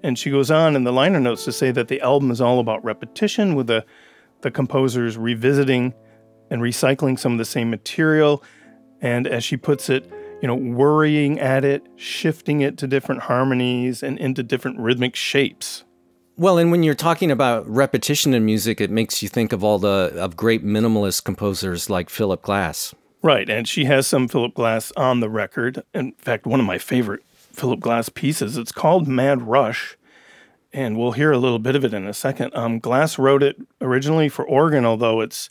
And 0.03 0.19
she 0.19 0.31
goes 0.31 0.51
on 0.51 0.77
in 0.77 0.85
the 0.85 0.93
liner 0.93 1.21
notes 1.21 1.45
to 1.45 1.53
say 1.53 1.71
that 1.73 1.89
the 1.89 2.01
album 2.01 2.31
is 2.31 2.41
all 2.41 2.61
about 2.61 2.85
repetition, 2.85 3.55
with 3.55 3.67
the, 3.67 3.85
the 4.43 4.51
composers 4.51 5.17
revisiting 5.17 5.95
and 6.51 6.63
recycling 6.63 7.19
some 7.19 7.33
of 7.33 7.39
the 7.39 7.45
same 7.45 7.71
material. 7.71 8.43
And 9.01 9.27
as 9.27 9.45
she 9.45 9.57
puts 9.57 9.91
it, 9.91 10.11
you 10.41 10.47
know, 10.47 10.55
worrying 10.55 11.41
at 11.41 11.65
it, 11.65 11.87
shifting 11.97 12.61
it 12.61 12.79
to 12.79 12.87
different 12.87 13.23
harmonies 13.23 14.03
and 14.03 14.19
into 14.19 14.43
different 14.43 14.79
rhythmic 14.79 15.17
shapes. 15.17 15.85
Well, 16.37 16.59
and 16.59 16.71
when 16.71 16.85
you're 16.85 16.95
talking 16.95 17.33
about 17.33 17.69
repetition 17.69 18.33
in 18.33 18.45
music, 18.45 18.81
it 18.81 18.91
makes 18.91 19.23
you 19.23 19.29
think 19.29 19.53
of 19.53 19.65
all 19.65 19.81
the 19.81 20.13
of 20.17 20.37
great 20.37 20.65
minimalist 20.65 21.25
composers 21.25 21.91
like 21.91 22.09
Philip 22.09 22.43
Glass. 22.43 22.95
Right, 23.21 23.51
and 23.51 23.67
she 23.67 23.87
has 23.87 24.07
some 24.07 24.29
Philip 24.29 24.55
Glass 24.55 24.93
on 24.97 25.19
the 25.19 25.29
record. 25.29 25.83
In 25.93 26.13
fact, 26.13 26.47
one 26.47 26.61
of 26.61 26.67
my 26.67 26.79
favorite 26.79 27.25
Philip 27.59 27.81
Glass 27.81 28.09
pieces. 28.09 28.57
It's 28.57 28.73
called 28.73 29.09
Mad 29.09 29.43
Rush, 29.43 29.97
and 30.73 30.97
we'll 30.97 31.13
hear 31.13 31.33
a 31.33 31.39
little 31.39 31.59
bit 31.59 31.75
of 31.75 31.85
it 31.85 31.93
in 31.93 32.07
a 32.07 32.15
second. 32.15 32.55
Um, 32.55 32.79
Glass 32.79 33.19
wrote 33.19 33.43
it 33.43 33.57
originally 33.81 34.29
for 34.29 34.47
organ, 34.47 34.85
although 34.85 35.21
it's 35.21 35.49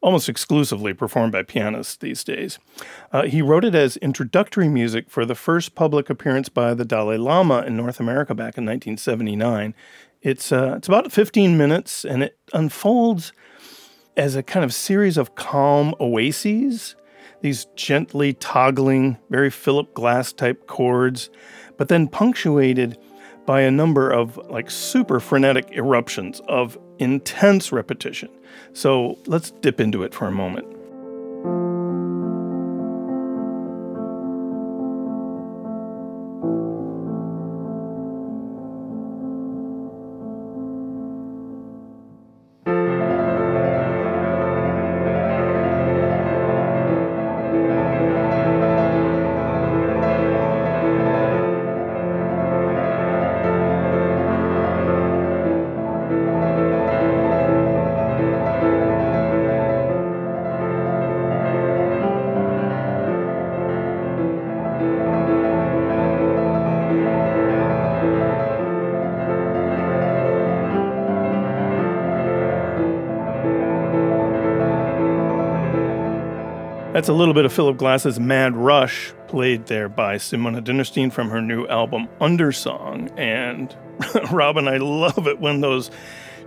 almost 0.00 0.28
exclusively 0.28 0.92
performed 0.92 1.32
by 1.32 1.42
pianists 1.42 1.96
these 1.96 2.22
days. 2.22 2.58
Uh, 3.10 3.22
he 3.22 3.40
wrote 3.40 3.64
it 3.64 3.74
as 3.74 3.96
introductory 3.96 4.68
music 4.68 5.10
for 5.10 5.24
the 5.24 5.34
first 5.34 5.74
public 5.74 6.10
appearance 6.10 6.50
by 6.50 6.74
the 6.74 6.84
Dalai 6.84 7.16
Lama 7.16 7.62
in 7.62 7.76
North 7.76 7.98
America 7.98 8.34
back 8.34 8.58
in 8.58 8.66
1979. 8.66 9.74
It's 10.20 10.52
uh, 10.52 10.74
it's 10.76 10.88
about 10.88 11.10
15 11.10 11.56
minutes, 11.56 12.04
and 12.04 12.22
it 12.22 12.38
unfolds 12.52 13.32
as 14.16 14.36
a 14.36 14.42
kind 14.42 14.64
of 14.64 14.72
series 14.72 15.16
of 15.16 15.34
calm 15.34 15.94
oases. 15.98 16.96
These 17.44 17.66
gently 17.76 18.32
toggling, 18.32 19.18
very 19.28 19.50
Philip 19.50 19.92
Glass 19.92 20.32
type 20.32 20.66
chords, 20.66 21.28
but 21.76 21.88
then 21.88 22.08
punctuated 22.08 22.96
by 23.44 23.60
a 23.60 23.70
number 23.70 24.10
of 24.10 24.38
like 24.48 24.70
super 24.70 25.20
frenetic 25.20 25.70
eruptions 25.72 26.40
of 26.48 26.78
intense 26.98 27.70
repetition. 27.70 28.30
So 28.72 29.18
let's 29.26 29.50
dip 29.50 29.78
into 29.78 30.04
it 30.04 30.14
for 30.14 30.26
a 30.26 30.32
moment. 30.32 30.73
That's 77.04 77.10
a 77.10 77.12
little 77.12 77.34
bit 77.34 77.44
of 77.44 77.52
Philip 77.52 77.76
Glass's 77.76 78.18
Mad 78.18 78.56
Rush, 78.56 79.12
played 79.28 79.66
there 79.66 79.90
by 79.90 80.16
Simone 80.16 80.64
Dinnerstein 80.64 81.12
from 81.12 81.28
her 81.28 81.42
new 81.42 81.66
album 81.66 82.08
Undersong. 82.18 83.12
And 83.18 83.76
Robin, 84.32 84.66
I 84.66 84.78
love 84.78 85.26
it 85.28 85.38
when 85.38 85.60
those 85.60 85.90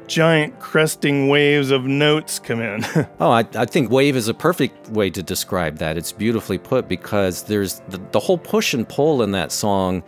giant 0.08 0.60
cresting 0.60 1.28
waves 1.28 1.70
of 1.70 1.84
notes 1.84 2.40
come 2.40 2.60
in. 2.60 2.84
oh, 3.20 3.30
I, 3.30 3.46
I, 3.54 3.66
think 3.66 3.92
wave 3.92 4.16
is 4.16 4.30
a 4.30 4.34
perfect 4.34 4.90
way 4.90 5.12
to 5.12 5.22
describe 5.22 5.78
that. 5.78 5.96
It's 5.96 6.12
beautifully 6.12 6.58
put 6.58 6.88
because 6.88 7.44
there's 7.44 7.80
the, 7.90 8.02
the 8.12 8.20
whole 8.20 8.40
push 8.40 8.74
and 8.74 8.90
pull 8.90 9.22
in 9.22 9.34
that 9.34 9.52
song. 9.52 10.02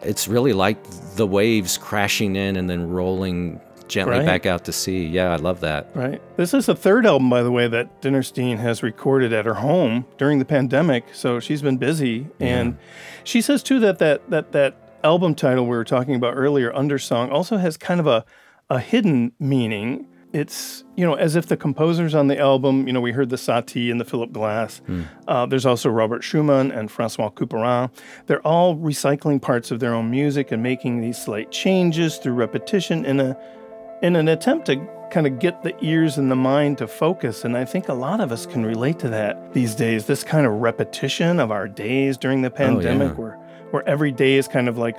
It's 0.00 0.28
really 0.28 0.54
like 0.54 0.82
the 1.16 1.26
waves 1.26 1.76
crashing 1.76 2.36
in 2.36 2.56
and 2.56 2.70
then 2.70 2.88
rolling 2.88 3.60
gently 3.90 4.18
right. 4.18 4.26
back 4.26 4.46
out 4.46 4.64
to 4.64 4.72
sea. 4.72 5.06
Yeah, 5.06 5.32
I 5.32 5.36
love 5.36 5.60
that. 5.60 5.90
Right. 5.94 6.22
This 6.36 6.54
is 6.54 6.66
the 6.66 6.74
third 6.74 7.04
album, 7.04 7.28
by 7.28 7.42
the 7.42 7.50
way, 7.50 7.68
that 7.68 8.00
Dinnerstein 8.00 8.58
has 8.58 8.82
recorded 8.82 9.32
at 9.32 9.44
her 9.44 9.54
home 9.54 10.06
during 10.16 10.38
the 10.38 10.44
pandemic. 10.44 11.04
So 11.12 11.40
she's 11.40 11.60
been 11.60 11.76
busy, 11.76 12.28
yeah. 12.38 12.46
and 12.46 12.78
she 13.24 13.42
says 13.42 13.62
too 13.62 13.80
that 13.80 13.98
that 13.98 14.30
that 14.30 14.52
that 14.52 14.76
album 15.04 15.34
title 15.34 15.64
we 15.64 15.76
were 15.76 15.84
talking 15.84 16.14
about 16.14 16.34
earlier, 16.34 16.72
Undersong, 16.72 17.30
also 17.30 17.56
has 17.58 17.76
kind 17.76 18.00
of 18.00 18.06
a 18.06 18.24
a 18.70 18.78
hidden 18.78 19.32
meaning. 19.38 20.06
It's 20.32 20.84
you 20.96 21.04
know 21.04 21.14
as 21.14 21.34
if 21.34 21.46
the 21.46 21.56
composers 21.56 22.14
on 22.14 22.28
the 22.28 22.38
album, 22.38 22.86
you 22.86 22.92
know, 22.92 23.00
we 23.00 23.10
heard 23.10 23.30
the 23.30 23.36
Satie 23.36 23.90
and 23.90 24.00
the 24.00 24.04
Philip 24.04 24.30
Glass. 24.30 24.80
Mm. 24.86 25.06
Uh, 25.26 25.46
there's 25.46 25.66
also 25.66 25.90
Robert 25.90 26.22
Schumann 26.22 26.70
and 26.70 26.88
Francois 26.88 27.30
Couperin. 27.30 27.90
They're 28.26 28.46
all 28.46 28.76
recycling 28.76 29.42
parts 29.42 29.72
of 29.72 29.80
their 29.80 29.92
own 29.92 30.08
music 30.08 30.52
and 30.52 30.62
making 30.62 31.00
these 31.00 31.20
slight 31.20 31.50
changes 31.50 32.18
through 32.18 32.34
repetition 32.34 33.04
in 33.04 33.18
a 33.18 33.36
in 34.02 34.16
an 34.16 34.28
attempt 34.28 34.66
to 34.66 34.76
kind 35.10 35.26
of 35.26 35.38
get 35.38 35.62
the 35.62 35.74
ears 35.84 36.18
and 36.18 36.30
the 36.30 36.36
mind 36.36 36.78
to 36.78 36.86
focus. 36.86 37.44
And 37.44 37.56
I 37.56 37.64
think 37.64 37.88
a 37.88 37.94
lot 37.94 38.20
of 38.20 38.32
us 38.32 38.46
can 38.46 38.64
relate 38.64 38.98
to 39.00 39.08
that 39.08 39.52
these 39.52 39.74
days. 39.74 40.06
This 40.06 40.24
kind 40.24 40.46
of 40.46 40.52
repetition 40.54 41.40
of 41.40 41.50
our 41.50 41.68
days 41.68 42.16
during 42.16 42.42
the 42.42 42.50
pandemic, 42.50 43.08
oh, 43.08 43.10
yeah. 43.10 43.20
where 43.20 43.38
where 43.70 43.88
every 43.88 44.10
day 44.10 44.34
is 44.34 44.48
kind 44.48 44.68
of 44.68 44.78
like 44.78 44.96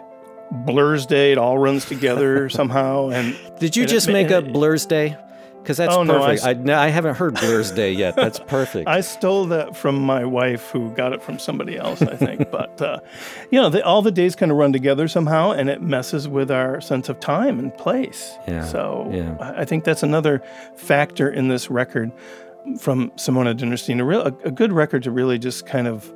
Blur's 0.51 1.05
Day. 1.05 1.31
It 1.31 1.37
all 1.37 1.57
runs 1.57 1.85
together 1.85 2.49
somehow. 2.59 3.09
And 3.09 3.37
did 3.59 3.75
you 3.75 3.85
just 3.85 4.07
it, 4.07 4.13
make 4.13 4.31
up 4.31 4.45
Blur's 4.45 4.85
Day? 4.85 5.17
Because 5.61 5.77
that's 5.77 5.93
oh, 5.93 6.03
perfect. 6.05 6.65
No, 6.65 6.73
I, 6.73 6.85
I, 6.85 6.87
haven't 6.87 7.15
heard 7.15 7.35
Blur's 7.35 7.71
Day 7.71 7.91
yet. 7.91 8.15
That's 8.15 8.39
perfect. 8.47 8.87
I 8.87 9.01
stole 9.01 9.45
that 9.45 9.77
from 9.77 9.99
my 9.99 10.25
wife, 10.25 10.71
who 10.71 10.89
got 10.91 11.13
it 11.13 11.21
from 11.21 11.37
somebody 11.37 11.77
else, 11.77 12.01
I 12.01 12.15
think. 12.15 12.49
but 12.51 12.81
uh, 12.81 12.99
you 13.51 13.61
know, 13.61 13.69
the, 13.69 13.85
all 13.85 14.01
the 14.01 14.11
days 14.11 14.35
kind 14.35 14.51
of 14.51 14.57
run 14.57 14.73
together 14.73 15.07
somehow, 15.07 15.51
and 15.51 15.69
it 15.69 15.81
messes 15.81 16.27
with 16.27 16.49
our 16.49 16.81
sense 16.81 17.09
of 17.09 17.19
time 17.19 17.59
and 17.59 17.75
place. 17.77 18.33
Yeah. 18.47 18.65
So 18.65 19.09
yeah. 19.13 19.37
I 19.39 19.65
think 19.65 19.83
that's 19.83 20.03
another 20.03 20.41
factor 20.75 21.29
in 21.29 21.47
this 21.47 21.69
record 21.69 22.11
from 22.79 23.11
Simone 23.15 23.55
Dinnerstein. 23.55 23.99
A 23.99 24.03
real, 24.03 24.21
a, 24.21 24.33
a 24.45 24.51
good 24.51 24.73
record 24.73 25.03
to 25.03 25.11
really 25.11 25.37
just 25.37 25.67
kind 25.67 25.87
of 25.87 26.11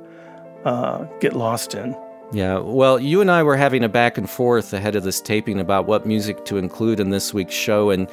uh, 0.64 1.04
get 1.20 1.34
lost 1.34 1.74
in. 1.74 1.96
Yeah, 2.32 2.58
well, 2.58 2.98
you 2.98 3.20
and 3.20 3.30
I 3.30 3.42
were 3.44 3.56
having 3.56 3.84
a 3.84 3.88
back 3.88 4.18
and 4.18 4.28
forth 4.28 4.72
ahead 4.72 4.96
of 4.96 5.04
this 5.04 5.20
taping 5.20 5.60
about 5.60 5.86
what 5.86 6.06
music 6.06 6.44
to 6.46 6.56
include 6.56 6.98
in 6.98 7.10
this 7.10 7.32
week's 7.32 7.54
show, 7.54 7.90
and 7.90 8.08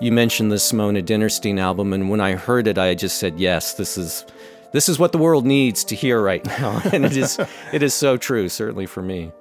you 0.00 0.12
mentioned 0.12 0.52
the 0.52 0.58
Simone 0.58 0.96
Dinnerstein 0.96 1.58
album, 1.58 1.92
and 1.92 2.10
when 2.10 2.20
I 2.20 2.34
heard 2.34 2.66
it, 2.66 2.76
I 2.76 2.94
just 2.94 3.18
said, 3.18 3.40
"Yes, 3.40 3.74
this 3.74 3.96
is 3.96 4.26
this 4.72 4.88
is 4.88 4.98
what 4.98 5.12
the 5.12 5.18
world 5.18 5.46
needs 5.46 5.82
to 5.84 5.94
hear 5.94 6.20
right 6.20 6.44
now," 6.44 6.82
and 6.92 7.06
it 7.06 7.16
is 7.16 7.38
it 7.72 7.82
is 7.82 7.94
so 7.94 8.18
true, 8.18 8.50
certainly 8.50 8.86
for 8.86 9.02
me. 9.02 9.32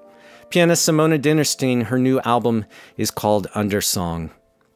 Pianist 0.49 0.85
Simone 0.85 1.19
Dinnerstein, 1.21 1.85
her 1.85 1.99
new 1.99 2.21
album 2.21 2.65
is 2.95 3.11
called 3.11 3.47
Undersong. 3.55 4.29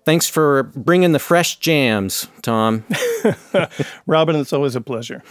Thanks 0.04 0.28
for 0.28 0.64
bringing 0.64 1.12
the 1.12 1.20
fresh 1.20 1.58
jams, 1.60 2.28
Tom. 2.42 2.84
Robin, 4.08 4.36
it's 4.36 4.54
always 4.54 4.76
a 4.76 4.82
pleasure. 4.82 5.22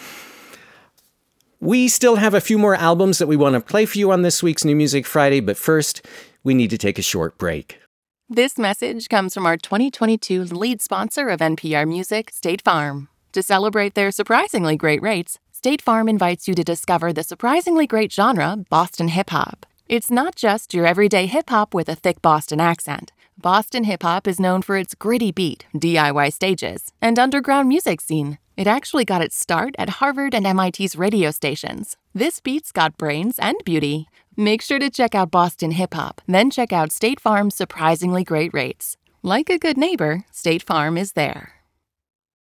We 1.66 1.88
still 1.88 2.14
have 2.14 2.32
a 2.32 2.40
few 2.40 2.58
more 2.58 2.76
albums 2.76 3.18
that 3.18 3.26
we 3.26 3.34
want 3.34 3.54
to 3.54 3.60
play 3.60 3.86
for 3.86 3.98
you 3.98 4.12
on 4.12 4.22
this 4.22 4.40
week's 4.40 4.64
New 4.64 4.76
Music 4.76 5.04
Friday, 5.04 5.40
but 5.40 5.56
first, 5.56 6.06
we 6.44 6.54
need 6.54 6.70
to 6.70 6.78
take 6.78 6.96
a 6.96 7.02
short 7.02 7.38
break. 7.38 7.80
This 8.28 8.56
message 8.56 9.08
comes 9.08 9.34
from 9.34 9.46
our 9.46 9.56
2022 9.56 10.44
lead 10.44 10.80
sponsor 10.80 11.28
of 11.28 11.40
NPR 11.40 11.84
Music, 11.84 12.30
State 12.30 12.62
Farm. 12.62 13.08
To 13.32 13.42
celebrate 13.42 13.94
their 13.94 14.12
surprisingly 14.12 14.76
great 14.76 15.02
rates, 15.02 15.40
State 15.50 15.82
Farm 15.82 16.08
invites 16.08 16.46
you 16.46 16.54
to 16.54 16.62
discover 16.62 17.12
the 17.12 17.24
surprisingly 17.24 17.88
great 17.88 18.12
genre, 18.12 18.58
Boston 18.70 19.08
hip 19.08 19.30
hop. 19.30 19.66
It's 19.88 20.08
not 20.08 20.36
just 20.36 20.72
your 20.72 20.86
everyday 20.86 21.26
hip 21.26 21.50
hop 21.50 21.74
with 21.74 21.88
a 21.88 21.96
thick 21.96 22.22
Boston 22.22 22.60
accent. 22.60 23.10
Boston 23.36 23.82
hip 23.82 24.04
hop 24.04 24.28
is 24.28 24.38
known 24.38 24.62
for 24.62 24.76
its 24.76 24.94
gritty 24.94 25.32
beat, 25.32 25.66
DIY 25.74 26.32
stages, 26.32 26.92
and 27.02 27.18
underground 27.18 27.68
music 27.68 28.00
scene. 28.00 28.38
It 28.56 28.66
actually 28.66 29.04
got 29.04 29.20
its 29.20 29.36
start 29.36 29.74
at 29.78 30.00
Harvard 30.00 30.34
and 30.34 30.46
MIT's 30.56 30.96
radio 30.96 31.30
stations. 31.30 31.98
This 32.14 32.40
beat's 32.40 32.72
got 32.72 32.96
brains 32.96 33.38
and 33.38 33.56
beauty. 33.66 34.08
Make 34.34 34.62
sure 34.62 34.78
to 34.78 34.88
check 34.88 35.14
out 35.14 35.30
Boston 35.30 35.72
Hip 35.72 35.92
Hop, 35.92 36.22
then 36.26 36.50
check 36.50 36.72
out 36.72 36.90
State 36.90 37.20
Farm's 37.20 37.54
surprisingly 37.54 38.24
great 38.24 38.54
rates. 38.54 38.96
Like 39.22 39.50
a 39.50 39.58
good 39.58 39.76
neighbor, 39.76 40.24
State 40.30 40.62
Farm 40.62 40.96
is 40.96 41.12
there. 41.12 41.52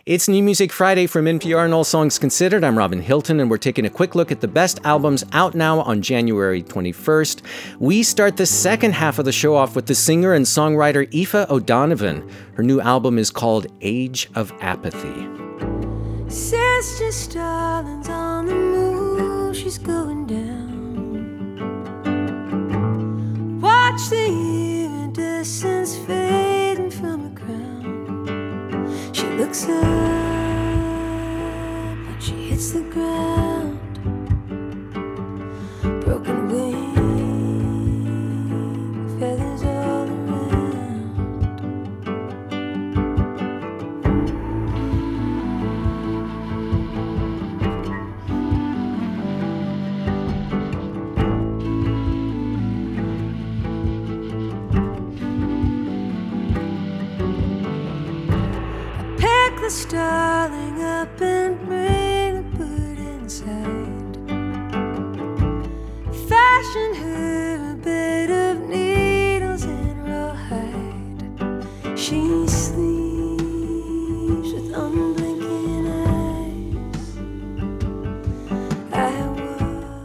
It's 0.05 0.27
New 0.27 0.43
Music 0.43 0.71
Friday 0.71 1.07
from 1.07 1.25
NPR 1.25 1.65
and 1.65 1.73
All 1.73 1.85
Songs 1.85 2.19
Considered. 2.19 2.63
I'm 2.63 2.77
Robin 2.77 3.01
Hilton, 3.01 3.39
and 3.39 3.49
we're 3.49 3.57
taking 3.57 3.85
a 3.85 3.89
quick 3.89 4.13
look 4.13 4.31
at 4.31 4.41
the 4.41 4.47
best 4.47 4.81
albums 4.83 5.23
out 5.31 5.55
now 5.55 5.79
on 5.79 6.01
January 6.01 6.61
21st. 6.61 7.41
We 7.79 8.03
start 8.03 8.37
the 8.37 8.45
second 8.45 8.91
half 8.91 9.17
of 9.17 9.25
the 9.25 9.31
show 9.31 9.55
off 9.55 9.75
with 9.75 9.87
the 9.87 9.95
singer 9.95 10.33
and 10.33 10.45
songwriter 10.45 11.07
Aoife 11.11 11.49
O'Donovan. 11.49 12.29
Her 12.55 12.63
new 12.63 12.81
album 12.81 13.17
is 13.17 13.31
called 13.31 13.65
Age 13.81 14.29
of 14.35 14.51
Apathy. 14.59 15.42
Sister 16.33 17.11
Starling's 17.11 18.09
on 18.09 18.47
the 18.47 18.55
move, 18.55 19.55
she's 19.55 19.77
going 19.77 20.25
down. 20.25 20.41
Watch 23.61 24.09
the 24.09 24.25
iridescence 24.25 25.95
fading 25.95 26.89
from 26.89 27.25
the 27.25 27.29
ground. 27.39 28.89
She 29.15 29.27
looks 29.37 29.65
up, 29.65 29.83
but 32.07 32.19
she 32.19 32.49
hits 32.49 32.71
the 32.71 32.81
ground. 32.81 33.52
Darling, 59.85 60.83
up 60.83 61.21
and 61.21 61.57
bring 61.65 62.35
the 62.35 62.57
bird 62.57 62.99
inside. 62.99 64.17
Fashion 66.27 66.95
her 66.95 67.42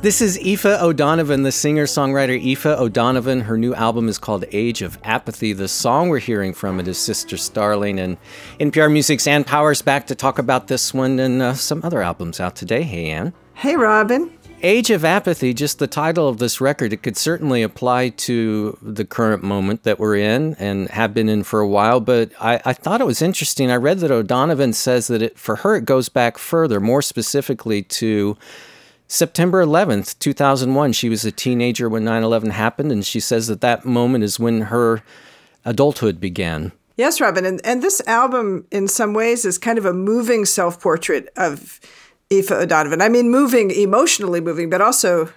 This 0.08 0.22
is 0.22 0.38
Aoife 0.38 0.64
O'Donovan, 0.64 1.42
the 1.42 1.52
singer 1.52 1.84
songwriter 1.84 2.42
Aoife 2.42 2.64
O'Donovan. 2.64 3.42
Her 3.42 3.58
new 3.58 3.74
album 3.74 4.08
is 4.08 4.16
called 4.16 4.46
Age 4.52 4.80
of 4.80 4.96
Apathy. 5.04 5.52
The 5.52 5.68
song 5.68 6.08
we're 6.08 6.18
hearing 6.18 6.54
from 6.54 6.80
it 6.80 6.88
is 6.88 6.96
Sister 6.96 7.36
Starling. 7.36 8.00
And 8.00 8.16
NPR 8.58 8.90
Music's 8.90 9.26
Ann 9.26 9.44
Powers 9.44 9.82
back 9.82 10.06
to 10.06 10.14
talk 10.14 10.38
about 10.38 10.68
this 10.68 10.94
one 10.94 11.18
and 11.18 11.42
uh, 11.42 11.52
some 11.52 11.82
other 11.84 12.00
albums 12.00 12.40
out 12.40 12.56
today. 12.56 12.84
Hey, 12.84 13.10
Ann. 13.10 13.34
Hey, 13.52 13.76
Robin. 13.76 14.32
Age 14.62 14.88
of 14.90 15.04
Apathy, 15.04 15.52
just 15.52 15.78
the 15.78 15.86
title 15.86 16.26
of 16.26 16.38
this 16.38 16.58
record, 16.58 16.94
it 16.94 17.02
could 17.02 17.18
certainly 17.18 17.62
apply 17.62 18.08
to 18.08 18.78
the 18.80 19.04
current 19.04 19.42
moment 19.42 19.82
that 19.82 19.98
we're 19.98 20.16
in 20.16 20.54
and 20.54 20.88
have 20.88 21.12
been 21.12 21.28
in 21.28 21.42
for 21.42 21.60
a 21.60 21.68
while. 21.68 22.00
But 22.00 22.32
I, 22.40 22.62
I 22.64 22.72
thought 22.72 23.02
it 23.02 23.06
was 23.06 23.20
interesting. 23.20 23.70
I 23.70 23.76
read 23.76 23.98
that 23.98 24.10
O'Donovan 24.10 24.72
says 24.72 25.08
that 25.08 25.20
it, 25.20 25.38
for 25.38 25.56
her, 25.56 25.76
it 25.76 25.84
goes 25.84 26.08
back 26.08 26.38
further, 26.38 26.80
more 26.80 27.02
specifically 27.02 27.82
to 27.82 28.38
September 29.08 29.64
11th, 29.64 30.18
2001. 30.18 30.92
She 30.92 31.08
was 31.08 31.24
a 31.24 31.32
teenager 31.32 31.88
when 31.88 32.04
9 32.04 32.22
11 32.22 32.50
happened, 32.50 32.92
and 32.92 33.04
she 33.04 33.20
says 33.20 33.46
that 33.46 33.62
that 33.62 33.84
moment 33.84 34.22
is 34.22 34.38
when 34.38 34.62
her 34.62 35.02
adulthood 35.64 36.20
began. 36.20 36.72
Yes, 36.96 37.20
Robin. 37.20 37.46
And, 37.46 37.60
and 37.64 37.82
this 37.82 38.02
album, 38.06 38.66
in 38.70 38.86
some 38.88 39.14
ways, 39.14 39.44
is 39.44 39.56
kind 39.56 39.78
of 39.78 39.84
a 39.84 39.92
moving 39.92 40.44
self 40.44 40.80
portrait 40.80 41.28
of 41.36 41.80
Aoife 42.30 42.50
O'Donovan. 42.50 43.00
I 43.00 43.08
mean, 43.08 43.30
moving, 43.30 43.70
emotionally 43.70 44.40
moving, 44.40 44.68
but 44.68 44.80
also 44.80 45.32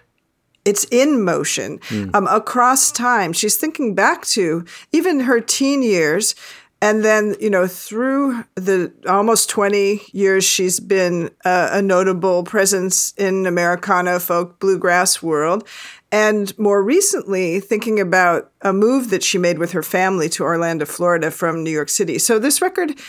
it's 0.65 0.85
in 0.91 1.23
motion 1.23 1.79
um, 2.13 2.27
across 2.27 2.91
time. 2.91 3.33
She's 3.33 3.57
thinking 3.57 3.95
back 3.95 4.25
to 4.27 4.65
even 4.91 5.21
her 5.21 5.39
teen 5.39 5.81
years. 5.81 6.35
And 6.83 7.05
then, 7.05 7.35
you 7.39 7.51
know, 7.51 7.67
through 7.67 8.43
the 8.55 8.91
almost 9.07 9.49
20 9.49 10.01
years 10.13 10.43
she's 10.43 10.79
been 10.79 11.29
uh, 11.45 11.69
a 11.73 11.81
notable 11.81 12.43
presence 12.43 13.13
in 13.17 13.45
Americana 13.45 14.19
folk 14.19 14.59
bluegrass 14.59 15.21
world. 15.21 15.67
And 16.11 16.57
more 16.57 16.83
recently, 16.83 17.59
thinking 17.59 17.99
about 17.99 18.51
a 18.61 18.73
move 18.73 19.11
that 19.11 19.23
she 19.23 19.37
made 19.37 19.59
with 19.59 19.71
her 19.71 19.83
family 19.83 20.27
to 20.29 20.43
Orlando, 20.43 20.85
Florida 20.85 21.31
from 21.31 21.63
New 21.63 21.71
York 21.71 21.87
City. 21.87 22.17
So 22.17 22.37
this 22.37 22.61
record, 22.61 22.99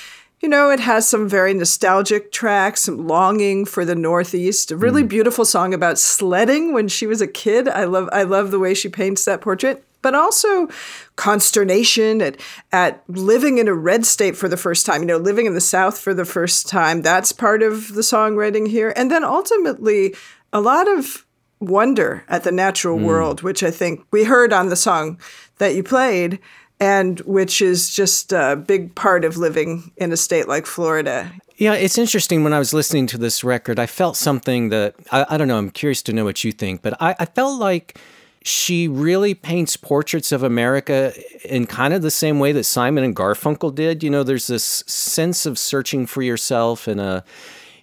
you 0.40 0.48
know, 0.48 0.70
it 0.70 0.78
has 0.80 1.08
some 1.08 1.28
very 1.28 1.54
nostalgic 1.54 2.30
tracks, 2.30 2.82
some 2.82 3.08
longing 3.08 3.64
for 3.64 3.84
the 3.84 3.96
Northeast, 3.96 4.70
a 4.70 4.76
really 4.76 5.02
beautiful 5.02 5.44
song 5.44 5.72
about 5.72 5.98
sledding 5.98 6.72
when 6.72 6.88
she 6.88 7.06
was 7.06 7.20
a 7.20 7.26
kid. 7.26 7.68
I 7.68 7.84
love 7.84 8.08
I 8.12 8.22
love 8.22 8.50
the 8.50 8.58
way 8.58 8.74
she 8.74 8.88
paints 8.88 9.24
that 9.24 9.40
portrait. 9.40 9.84
But 10.02 10.14
also 10.14 10.68
consternation 11.16 12.20
at 12.20 12.40
at 12.72 13.02
living 13.08 13.58
in 13.58 13.68
a 13.68 13.74
red 13.74 14.04
state 14.04 14.36
for 14.36 14.48
the 14.48 14.56
first 14.56 14.84
time, 14.84 15.02
you 15.02 15.06
know, 15.06 15.16
living 15.16 15.46
in 15.46 15.54
the 15.54 15.60
South 15.60 15.98
for 15.98 16.12
the 16.12 16.24
first 16.24 16.68
time. 16.68 17.02
That's 17.02 17.32
part 17.32 17.62
of 17.62 17.94
the 17.94 18.02
songwriting 18.02 18.68
here. 18.68 18.92
And 18.96 19.10
then 19.10 19.24
ultimately 19.24 20.14
a 20.52 20.60
lot 20.60 20.88
of 20.88 21.24
wonder 21.60 22.24
at 22.28 22.44
the 22.44 22.52
natural 22.52 22.98
hmm. 22.98 23.04
world, 23.04 23.42
which 23.42 23.62
I 23.62 23.70
think 23.70 24.04
we 24.10 24.24
heard 24.24 24.52
on 24.52 24.68
the 24.68 24.76
song 24.76 25.18
that 25.58 25.74
you 25.74 25.82
played, 25.82 26.40
and 26.80 27.20
which 27.20 27.62
is 27.62 27.94
just 27.94 28.32
a 28.32 28.56
big 28.56 28.94
part 28.94 29.24
of 29.24 29.36
living 29.36 29.92
in 29.96 30.12
a 30.12 30.16
state 30.16 30.48
like 30.48 30.66
Florida. 30.66 31.30
Yeah, 31.56 31.74
it's 31.74 31.96
interesting. 31.96 32.42
When 32.42 32.52
I 32.52 32.58
was 32.58 32.74
listening 32.74 33.06
to 33.08 33.18
this 33.18 33.44
record, 33.44 33.78
I 33.78 33.86
felt 33.86 34.16
something 34.16 34.70
that 34.70 34.96
I, 35.12 35.24
I 35.30 35.36
don't 35.36 35.46
know. 35.46 35.58
I'm 35.58 35.70
curious 35.70 36.02
to 36.02 36.12
know 36.12 36.24
what 36.24 36.42
you 36.42 36.50
think, 36.50 36.82
but 36.82 37.00
I, 37.00 37.14
I 37.20 37.26
felt 37.26 37.60
like 37.60 37.96
she 38.44 38.88
really 38.88 39.34
paints 39.34 39.76
portraits 39.76 40.32
of 40.32 40.42
America 40.42 41.12
in 41.44 41.66
kind 41.66 41.94
of 41.94 42.02
the 42.02 42.10
same 42.10 42.38
way 42.38 42.52
that 42.52 42.64
Simon 42.64 43.04
and 43.04 43.14
Garfunkel 43.14 43.74
did. 43.74 44.02
You 44.02 44.10
know, 44.10 44.22
there's 44.22 44.46
this 44.46 44.84
sense 44.86 45.46
of 45.46 45.58
searching 45.58 46.06
for 46.06 46.22
yourself 46.22 46.88
in 46.88 46.98
a 46.98 47.24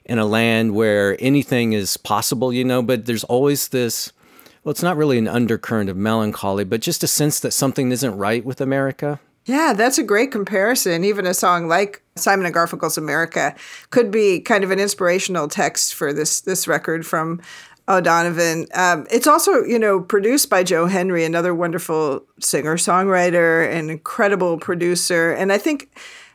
in 0.05 0.17
a 0.17 0.25
land 0.25 0.73
where 0.73 1.15
anything 1.19 1.73
is 1.73 1.97
possible. 1.97 2.51
You 2.51 2.65
know, 2.65 2.81
but 2.81 3.05
there's 3.05 3.23
always 3.25 3.69
this. 3.69 4.11
Well, 4.63 4.71
it's 4.71 4.83
not 4.83 4.97
really 4.97 5.17
an 5.17 5.27
undercurrent 5.27 5.89
of 5.89 5.95
melancholy, 5.95 6.65
but 6.65 6.81
just 6.81 7.03
a 7.03 7.07
sense 7.07 7.39
that 7.39 7.51
something 7.51 7.91
isn't 7.91 8.17
right 8.17 8.43
with 8.43 8.59
America. 8.59 9.19
Yeah, 9.45 9.73
that's 9.73 9.97
a 9.97 10.03
great 10.03 10.31
comparison. 10.31 11.03
Even 11.03 11.25
a 11.25 11.33
song 11.33 11.67
like 11.67 12.03
Simon 12.15 12.45
and 12.45 12.53
Garfunkel's 12.53 12.97
America 12.97 13.55
could 13.89 14.11
be 14.11 14.39
kind 14.41 14.63
of 14.63 14.71
an 14.71 14.79
inspirational 14.79 15.47
text 15.47 15.95
for 15.95 16.13
this 16.13 16.41
this 16.41 16.67
record 16.67 17.05
from 17.05 17.41
O'Donovan. 17.89 18.67
Um, 18.75 19.07
it's 19.11 19.27
also, 19.27 19.63
you 19.63 19.79
know, 19.79 19.99
produced 19.99 20.49
by 20.49 20.63
Joe 20.63 20.85
Henry, 20.85 21.25
another 21.25 21.55
wonderful 21.55 22.23
singer 22.39 22.77
songwriter, 22.77 23.67
and 23.69 23.89
incredible 23.89 24.57
producer, 24.59 25.31
and 25.31 25.51
I 25.51 25.57
think 25.57 25.89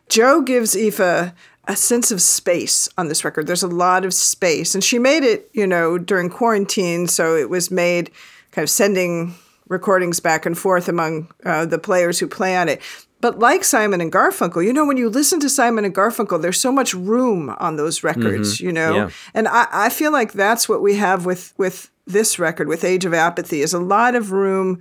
Joe 0.08 0.42
gives 0.42 0.76
Aoife 0.76 1.32
a 1.66 1.76
sense 1.76 2.10
of 2.10 2.20
space 2.20 2.88
on 2.98 3.08
this 3.08 3.24
record. 3.24 3.46
There's 3.46 3.62
a 3.62 3.68
lot 3.68 4.04
of 4.04 4.12
space, 4.12 4.74
and 4.74 4.84
she 4.84 4.98
made 4.98 5.22
it, 5.22 5.48
you 5.52 5.66
know, 5.66 5.96
during 5.96 6.28
quarantine, 6.28 7.06
so 7.06 7.36
it 7.36 7.48
was 7.48 7.70
made 7.70 8.10
kind 8.50 8.64
of 8.64 8.70
sending 8.70 9.34
recordings 9.68 10.20
back 10.20 10.44
and 10.44 10.58
forth 10.58 10.88
among 10.88 11.32
uh, 11.44 11.64
the 11.64 11.78
players 11.78 12.18
who 12.18 12.26
play 12.26 12.56
on 12.56 12.68
it. 12.68 12.82
But 13.24 13.38
like 13.38 13.64
Simon 13.64 14.02
and 14.02 14.12
Garfunkel, 14.12 14.62
you 14.66 14.70
know, 14.70 14.84
when 14.84 14.98
you 14.98 15.08
listen 15.08 15.40
to 15.40 15.48
Simon 15.48 15.86
and 15.86 15.94
Garfunkel, 15.94 16.42
there's 16.42 16.60
so 16.60 16.70
much 16.70 16.92
room 16.92 17.56
on 17.58 17.76
those 17.76 18.04
records, 18.04 18.56
mm-hmm. 18.56 18.66
you 18.66 18.72
know? 18.72 18.94
Yeah. 18.94 19.10
And 19.32 19.48
I, 19.48 19.66
I 19.72 19.88
feel 19.88 20.12
like 20.12 20.34
that's 20.34 20.68
what 20.68 20.82
we 20.82 20.96
have 20.96 21.24
with 21.24 21.54
with 21.56 21.90
this 22.06 22.38
record, 22.38 22.68
with 22.68 22.84
Age 22.84 23.06
of 23.06 23.14
Apathy, 23.14 23.62
is 23.62 23.72
a 23.72 23.78
lot 23.78 24.14
of 24.14 24.30
room 24.30 24.78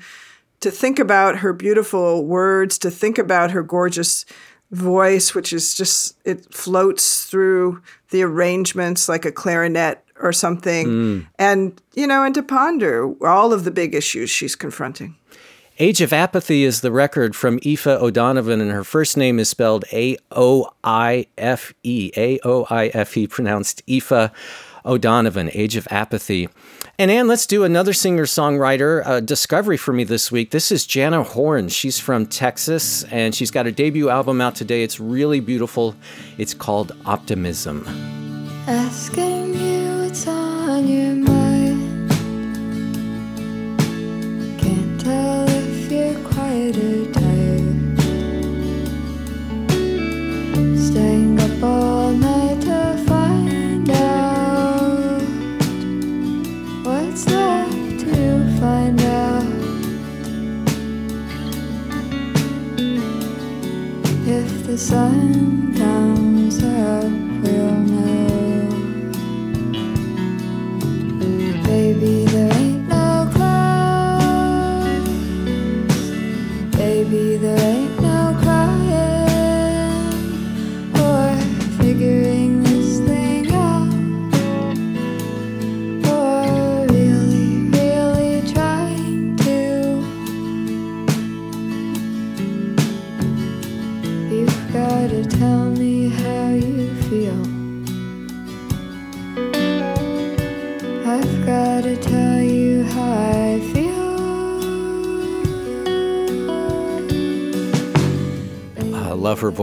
to 0.60 0.72
think 0.72 1.00
about 1.00 1.38
her 1.38 1.54
beautiful 1.54 2.26
words, 2.26 2.78
to 2.80 2.92
think 2.92 3.18
about 3.18 3.52
her 3.52 3.64
gorgeous 3.64 4.26
voice, 4.72 5.34
which 5.34 5.54
is 5.54 5.74
just 5.74 6.18
it 6.26 6.54
floats 6.54 7.24
through 7.24 7.82
the 8.10 8.24
arrangements 8.24 9.08
like 9.08 9.24
a 9.24 9.32
clarinet 9.32 10.04
or 10.20 10.34
something. 10.34 10.88
Mm. 10.88 11.28
And, 11.40 11.82
you 11.94 12.08
know, 12.08 12.26
and 12.26 12.36
to 12.36 12.44
ponder 12.44 13.14
all 13.26 13.54
of 13.54 13.64
the 13.64 13.72
big 13.72 13.96
issues 13.96 14.30
she's 14.30 14.56
confronting. 14.56 15.16
Age 15.84 16.00
of 16.00 16.14
Apathy 16.14 16.64
is 16.64 16.80
the 16.80 16.94
record 16.94 17.36
from 17.36 17.60
Aoife 17.66 17.88
O'Donovan, 17.88 18.62
and 18.62 18.72
her 18.72 18.86
first 18.86 19.18
name 19.18 19.38
is 19.38 19.50
spelled 19.50 19.84
A 19.92 20.16
O 20.32 20.70
I 20.82 21.28
F 21.38 21.74
E. 21.84 22.10
A 22.16 22.40
O 22.46 22.66
I 22.70 22.88
F 22.94 23.18
E, 23.18 23.28
pronounced 23.28 23.82
Aoife 23.90 24.32
O'Donovan, 24.86 25.50
Age 25.54 25.76
of 25.76 25.86
Apathy. 25.92 26.48
And 26.98 27.12
Ann, 27.12 27.28
let's 27.28 27.46
do 27.46 27.66
another 27.66 27.92
singer 27.92 28.24
songwriter 28.24 29.06
uh, 29.06 29.20
discovery 29.20 29.76
for 29.76 29.92
me 29.92 30.06
this 30.06 30.32
week. 30.32 30.52
This 30.52 30.72
is 30.72 30.86
Jana 30.86 31.22
Horn. 31.22 31.68
She's 31.68 32.00
from 32.00 32.28
Texas, 32.28 33.04
and 33.12 33.36
she's 33.36 33.52
got 33.52 33.68
a 33.68 33.72
debut 33.74 34.08
album 34.08 34.40
out 34.40 34.56
today. 34.56 34.84
It's 34.84 35.02
really 35.02 35.42
beautiful. 35.42 35.98
It's 36.38 36.54
called 36.54 36.94
Optimism. 37.06 37.86
Asking 38.68 39.54
you 39.56 40.06
what's 40.06 40.26
on 40.28 40.88
your 40.88 41.16
mind. 41.16 41.33
The 64.74 64.80
sun 64.80 65.53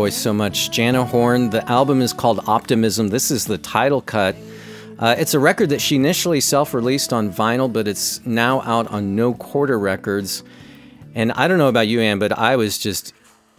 voice 0.00 0.16
so 0.16 0.32
much. 0.32 0.70
Jana 0.70 1.04
Horn, 1.04 1.50
the 1.50 1.62
album 1.70 2.00
is 2.00 2.14
called 2.14 2.40
Optimism. 2.46 3.08
This 3.08 3.30
is 3.30 3.44
the 3.44 3.58
title 3.58 4.00
cut. 4.00 4.34
Uh, 4.98 5.14
it's 5.18 5.34
a 5.34 5.38
record 5.38 5.68
that 5.68 5.80
she 5.82 5.94
initially 5.96 6.40
self 6.40 6.72
released 6.72 7.12
on 7.12 7.30
vinyl, 7.30 7.70
but 7.70 7.86
it's 7.86 8.24
now 8.24 8.62
out 8.62 8.90
on 8.90 9.14
No 9.14 9.34
Quarter 9.34 9.78
Records. 9.78 10.42
And 11.14 11.32
I 11.32 11.48
don't 11.48 11.58
know 11.58 11.68
about 11.68 11.86
you, 11.86 12.00
Anne, 12.00 12.18
but 12.18 12.32
I 12.32 12.56
was 12.56 12.78
just 12.78 13.12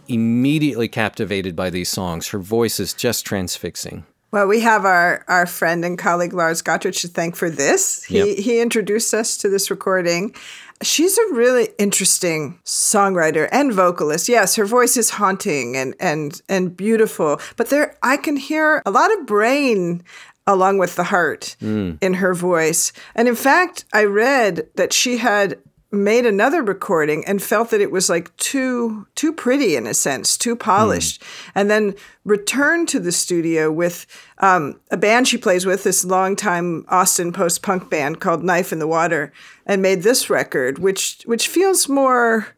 immediately 0.08 0.88
captivated 0.88 1.54
by 1.54 1.70
these 1.70 1.88
songs. 1.88 2.26
Her 2.30 2.40
voice 2.40 2.80
is 2.80 2.92
just 2.92 3.24
transfixing. 3.24 4.04
Well, 4.32 4.48
we 4.48 4.62
have 4.62 4.84
our, 4.84 5.24
our 5.28 5.46
friend 5.46 5.84
and 5.84 5.96
colleague 5.96 6.32
Lars 6.32 6.60
Gotrich 6.60 7.02
to 7.02 7.08
thank 7.08 7.36
for 7.36 7.50
this. 7.50 8.02
He, 8.02 8.18
Yep. 8.18 8.38
he 8.38 8.60
introduced 8.60 9.14
us 9.14 9.36
to 9.36 9.48
this 9.48 9.70
recording. 9.70 10.34
She's 10.82 11.16
a 11.16 11.34
really 11.34 11.68
interesting 11.78 12.58
songwriter 12.64 13.48
and 13.52 13.72
vocalist. 13.72 14.28
Yes, 14.28 14.56
her 14.56 14.64
voice 14.64 14.96
is 14.96 15.10
haunting 15.10 15.76
and 15.76 15.94
and 16.00 16.40
and 16.48 16.76
beautiful, 16.76 17.40
but 17.56 17.70
there 17.70 17.96
I 18.02 18.16
can 18.16 18.36
hear 18.36 18.82
a 18.84 18.90
lot 18.90 19.12
of 19.12 19.26
brain 19.26 20.02
along 20.46 20.78
with 20.78 20.96
the 20.96 21.04
heart 21.04 21.56
hmm. 21.60 21.92
in 22.00 22.14
her 22.14 22.34
voice. 22.34 22.92
And 23.14 23.28
in 23.28 23.36
fact, 23.36 23.84
I 23.92 24.04
read 24.04 24.68
that 24.74 24.92
she 24.92 25.18
had 25.18 25.58
made 25.92 26.24
another 26.24 26.62
recording 26.62 27.22
and 27.26 27.42
felt 27.42 27.70
that 27.70 27.82
it 27.82 27.90
was 27.90 28.08
like 28.08 28.34
too 28.38 29.06
too 29.14 29.32
pretty 29.32 29.76
in 29.76 29.86
a 29.86 29.94
sense, 29.94 30.36
too 30.38 30.56
polished, 30.56 31.22
and 31.54 31.70
then 31.70 31.94
returned 32.24 32.88
to 32.88 32.98
the 32.98 33.12
studio 33.12 33.70
with 33.70 34.06
um, 34.38 34.80
a 34.90 34.96
band 34.96 35.28
she 35.28 35.36
plays 35.36 35.66
with, 35.66 35.84
this 35.84 36.04
longtime 36.04 36.84
Austin 36.88 37.32
post 37.32 37.62
punk 37.62 37.90
band 37.90 38.20
called 38.20 38.42
Knife 38.42 38.72
in 38.72 38.78
the 38.78 38.86
Water, 38.86 39.32
and 39.66 39.82
made 39.82 40.02
this 40.02 40.30
record, 40.30 40.78
which 40.78 41.22
which 41.26 41.46
feels 41.46 41.88
more. 41.88 42.48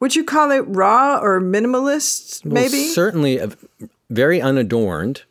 Would 0.00 0.16
you 0.16 0.24
call 0.24 0.50
it 0.50 0.64
raw 0.66 1.18
or 1.18 1.40
minimalist? 1.40 2.44
Well, 2.44 2.54
Maybe. 2.54 2.88
certainly 2.88 3.38
a, 3.38 3.50
very 4.10 4.40
unadorned, 4.40 5.22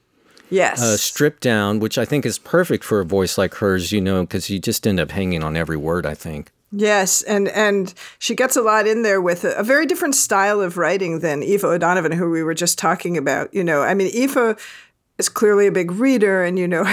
yes. 0.49 0.82
uh, 0.82 0.97
stripped 0.97 1.41
down, 1.41 1.80
which 1.80 1.97
I 1.97 2.06
think 2.06 2.26
is 2.26 2.39
perfect 2.39 2.84
for 2.84 2.99
a 2.99 3.06
voice 3.06 3.38
like 3.38 3.56
hers, 3.56 3.91
you 3.91 4.02
know, 4.02 4.23
because 4.23 4.49
you 4.49 4.60
just 4.60 4.88
end 4.88 4.99
up 4.99 5.12
hanging 5.12 5.43
on 5.43 5.56
every 5.56 5.78
word, 5.78 6.06
I 6.06 6.15
think. 6.15 6.49
Yes, 6.75 7.21
and 7.21 7.47
and 7.49 7.93
she 8.17 8.33
gets 8.33 8.55
a 8.55 8.62
lot 8.63 8.88
in 8.88 9.03
there 9.03 9.21
with 9.21 9.45
a, 9.45 9.53
a 9.55 9.63
very 9.63 9.86
different 9.86 10.15
style 10.15 10.59
of 10.59 10.75
writing 10.75 11.19
than 11.19 11.43
Aoife 11.43 11.63
O'Donovan, 11.63 12.12
who 12.12 12.31
we 12.31 12.41
were 12.41 12.55
just 12.55 12.79
talking 12.79 13.15
about. 13.15 13.53
You 13.53 13.63
know, 13.63 13.83
I 13.83 13.93
mean, 13.93 14.07
Aoife 14.07 14.57
is 15.19 15.29
clearly 15.29 15.67
a 15.67 15.71
big 15.71 15.91
reader, 15.91 16.43
and 16.43 16.57
you 16.57 16.67
know, 16.67 16.83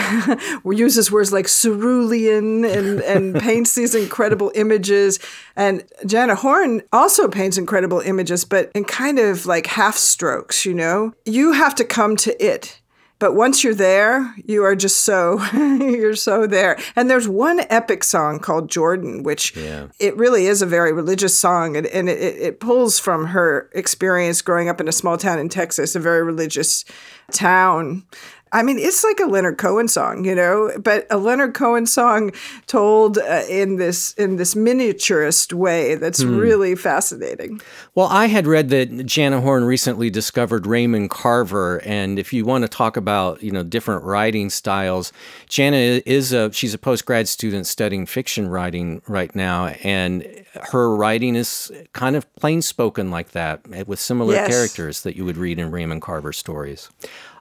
uses 0.71 1.11
words 1.11 1.33
like 1.33 1.47
cerulean 1.49 2.67
and 2.67 3.01
and 3.01 3.35
paints 3.41 3.75
these 3.75 3.95
incredible 3.95 4.53
images. 4.55 5.19
And 5.57 5.83
Jana 6.05 6.35
Horn 6.35 6.83
also 6.93 7.27
paints 7.27 7.57
incredible 7.57 8.01
images, 8.01 8.45
but 8.45 8.71
in 8.75 8.85
kind 8.85 9.19
of 9.19 9.47
like 9.47 9.67
half 9.67 9.97
strokes. 9.97 10.67
You 10.67 10.75
know, 10.75 11.15
you 11.25 11.53
have 11.53 11.75
to 11.77 11.87
come 11.87 12.17
to 12.17 12.45
it. 12.45 12.83
But 13.21 13.37
once 13.37 13.63
you're 13.63 13.75
there, 13.75 14.35
you 14.45 14.65
are 14.65 14.75
just 14.75 15.03
so 15.03 15.41
you're 15.55 16.17
so 16.17 16.47
there. 16.47 16.77
And 16.97 17.09
there's 17.09 17.29
one 17.29 17.61
epic 17.71 18.03
song 18.03 18.41
called 18.41 18.69
Jordan, 18.71 19.23
which 19.23 19.57
it 20.01 20.17
really 20.17 20.47
is 20.47 20.63
a 20.63 20.67
very 20.67 20.93
religious 20.93 21.37
song, 21.37 21.77
and, 21.77 21.87
and 21.87 22.09
it, 22.09 22.19
it 22.19 22.61
pulls 22.61 22.99
from 22.99 23.27
her 23.27 23.71
experience 23.75 24.43
growing 24.43 24.69
up 24.69 24.81
in 24.81 24.89
a 24.89 24.93
small 24.93 25.19
town 25.19 25.39
in 25.39 25.49
Texas, 25.49 25.95
a 25.95 26.01
very 26.01 26.25
religious 26.25 26.85
town. 27.31 28.05
I 28.53 28.63
mean, 28.63 28.79
it's 28.79 29.05
like 29.05 29.21
a 29.21 29.27
Leonard 29.27 29.59
Cohen 29.59 29.87
song, 29.87 30.25
you 30.25 30.35
know, 30.35 30.73
but 30.83 31.07
a 31.09 31.19
Leonard 31.19 31.55
Cohen 31.55 31.87
song 31.87 32.33
told 32.67 33.19
uh, 33.19 33.43
in 33.49 33.77
this 33.77 34.13
in 34.15 34.37
this 34.37 34.55
miniaturist 34.55 35.53
way 35.53 35.95
that's 35.95 36.25
really 36.25 36.75
fascinating. 36.75 37.61
Well, 37.95 38.09
I 38.09 38.27
had 38.27 38.47
read 38.47 38.71
that 38.71 39.07
Jana 39.07 39.41
Horn 39.41 39.65
recently 39.65 40.11
discovered 40.11 40.67
Raymond 40.67 41.11
Carver, 41.11 41.81
and 41.85 42.19
if 42.19 42.33
you 42.33 42.45
want 42.45 42.63
to 42.63 42.69
talk 42.69 42.97
about 42.97 43.43
you 43.43 43.53
know 43.53 43.63
different 43.63 44.05
writing 44.05 44.51
styles, 44.51 45.13
Jana 45.49 46.01
is 46.05 46.33
a 46.33 46.53
she's 46.53 46.75
a 46.75 46.79
post 46.79 47.07
grad 47.07 47.29
student 47.29 47.67
studying 47.67 48.05
fiction 48.05 48.49
writing 48.49 49.01
right 49.07 49.35
now, 49.35 49.67
and 49.85 50.27
her 50.73 50.95
writing 50.95 51.37
is 51.37 51.71
kind 51.93 52.17
of 52.17 52.33
plain 52.37 52.63
spoken 52.63 53.11
like 53.11 53.31
that, 53.33 53.61
eh, 53.73 53.85
with 53.87 54.01
similar 54.01 54.35
Yes. 54.35 54.49
characters 54.49 55.03
that 55.03 55.17
you 55.17 55.25
would 55.25 55.37
read 55.37 55.59
in 55.59 55.71
Raymond 55.71 56.03
Carver 56.03 56.33
stories. 56.33 56.89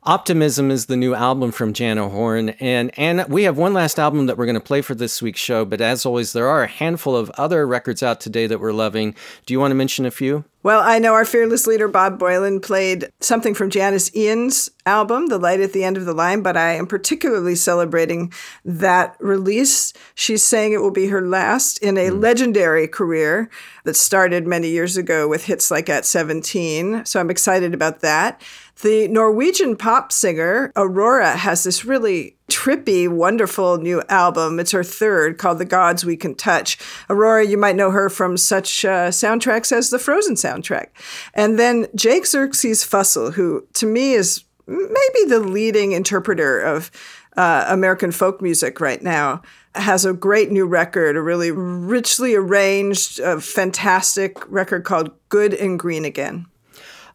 Optimism 0.03 0.71
is 0.71 0.85
the 0.85 0.95
new 0.95 1.13
album 1.13 1.51
from 1.51 1.73
Jana 1.73 2.07
Horn. 2.07 2.49
And, 2.61 2.91
and 2.97 3.25
we 3.27 3.43
have 3.43 3.57
one 3.57 3.73
last 3.73 3.99
album 3.99 4.27
that 4.27 4.37
we're 4.37 4.45
going 4.45 4.53
to 4.55 4.61
play 4.61 4.81
for 4.81 4.95
this 4.95 5.21
week's 5.21 5.41
show. 5.41 5.65
But 5.65 5.81
as 5.81 6.05
always, 6.05 6.31
there 6.33 6.47
are 6.47 6.63
a 6.63 6.67
handful 6.67 7.15
of 7.17 7.29
other 7.31 7.67
records 7.67 8.01
out 8.01 8.21
today 8.21 8.47
that 8.47 8.59
we're 8.61 8.71
loving. 8.71 9.13
Do 9.45 9.53
you 9.53 9.59
want 9.59 9.71
to 9.71 9.75
mention 9.75 10.05
a 10.05 10.11
few? 10.11 10.45
Well, 10.61 10.81
I 10.83 10.99
know 10.99 11.13
our 11.13 11.23
fearless 11.23 11.65
leader, 11.67 11.87
Bob 11.87 12.19
Boilen, 12.19 12.61
played 12.61 13.09
something 13.21 13.53
from 13.53 13.69
Janis 13.69 14.13
Ian's 14.13 14.69
album, 14.85 15.27
The 15.27 15.37
Light 15.37 15.61
at 15.61 15.71
the 15.71 15.85
End 15.85 15.95
of 15.95 16.03
the 16.03 16.13
Line, 16.13 16.41
but 16.41 16.57
I 16.57 16.73
am 16.73 16.85
particularly 16.85 17.55
celebrating 17.55 18.33
that 18.65 19.15
release. 19.21 19.93
She's 20.15 20.43
saying 20.43 20.73
it 20.73 20.81
will 20.81 20.91
be 20.91 21.07
her 21.07 21.25
last 21.25 21.77
in 21.77 21.97
a 21.97 22.09
hmm. 22.09 22.19
legendary 22.19 22.89
career 22.89 23.49
that 23.85 23.95
started 23.95 24.47
many 24.47 24.67
years 24.67 24.97
ago 24.97 25.29
with 25.29 25.45
hits 25.45 25.71
like 25.71 25.87
At 25.87 26.05
17. 26.05 27.05
So 27.05 27.21
I'm 27.21 27.31
excited 27.31 27.73
about 27.73 28.01
that. 28.01 28.41
The 28.81 29.09
Norwegian 29.09 29.75
pop 29.75 30.13
singer 30.13 30.71
Aurora 30.77 31.35
has 31.35 31.65
this 31.65 31.83
really 31.83 32.37
trippy, 32.49 33.09
wonderful 33.09 33.77
new 33.77 34.01
album. 34.07 34.57
It's 34.57 34.71
her 34.71 34.85
third 34.85 35.37
called 35.37 35.59
The 35.59 35.65
Gods 35.65 36.05
We 36.05 36.15
Can 36.15 36.33
Touch. 36.33 36.77
Aurora, 37.09 37.45
you 37.45 37.57
might 37.57 37.75
know 37.75 37.91
her 37.91 38.09
from 38.09 38.37
such 38.37 38.85
uh, 38.85 39.09
soundtracks 39.09 39.73
as 39.73 39.89
the 39.89 39.99
Frozen 39.99 40.35
soundtrack. 40.35 40.87
And 41.33 41.59
then 41.59 41.87
Jake 41.93 42.25
Xerxes 42.25 42.85
Fussell, 42.85 43.33
who 43.33 43.67
to 43.73 43.85
me 43.85 44.13
is 44.13 44.45
maybe 44.65 45.25
the 45.27 45.41
leading 45.41 45.91
interpreter 45.91 46.61
of 46.61 46.89
uh, 47.35 47.65
American 47.67 48.13
folk 48.13 48.41
music 48.41 48.79
right 48.79 49.03
now, 49.03 49.41
has 49.75 50.05
a 50.05 50.13
great 50.13 50.51
new 50.51 50.65
record, 50.65 51.17
a 51.17 51.21
really 51.21 51.51
richly 51.51 52.33
arranged, 52.33 53.19
uh, 53.19 53.41
fantastic 53.41 54.49
record 54.49 54.85
called 54.85 55.11
Good 55.27 55.53
and 55.53 55.77
Green 55.77 56.05
Again. 56.05 56.45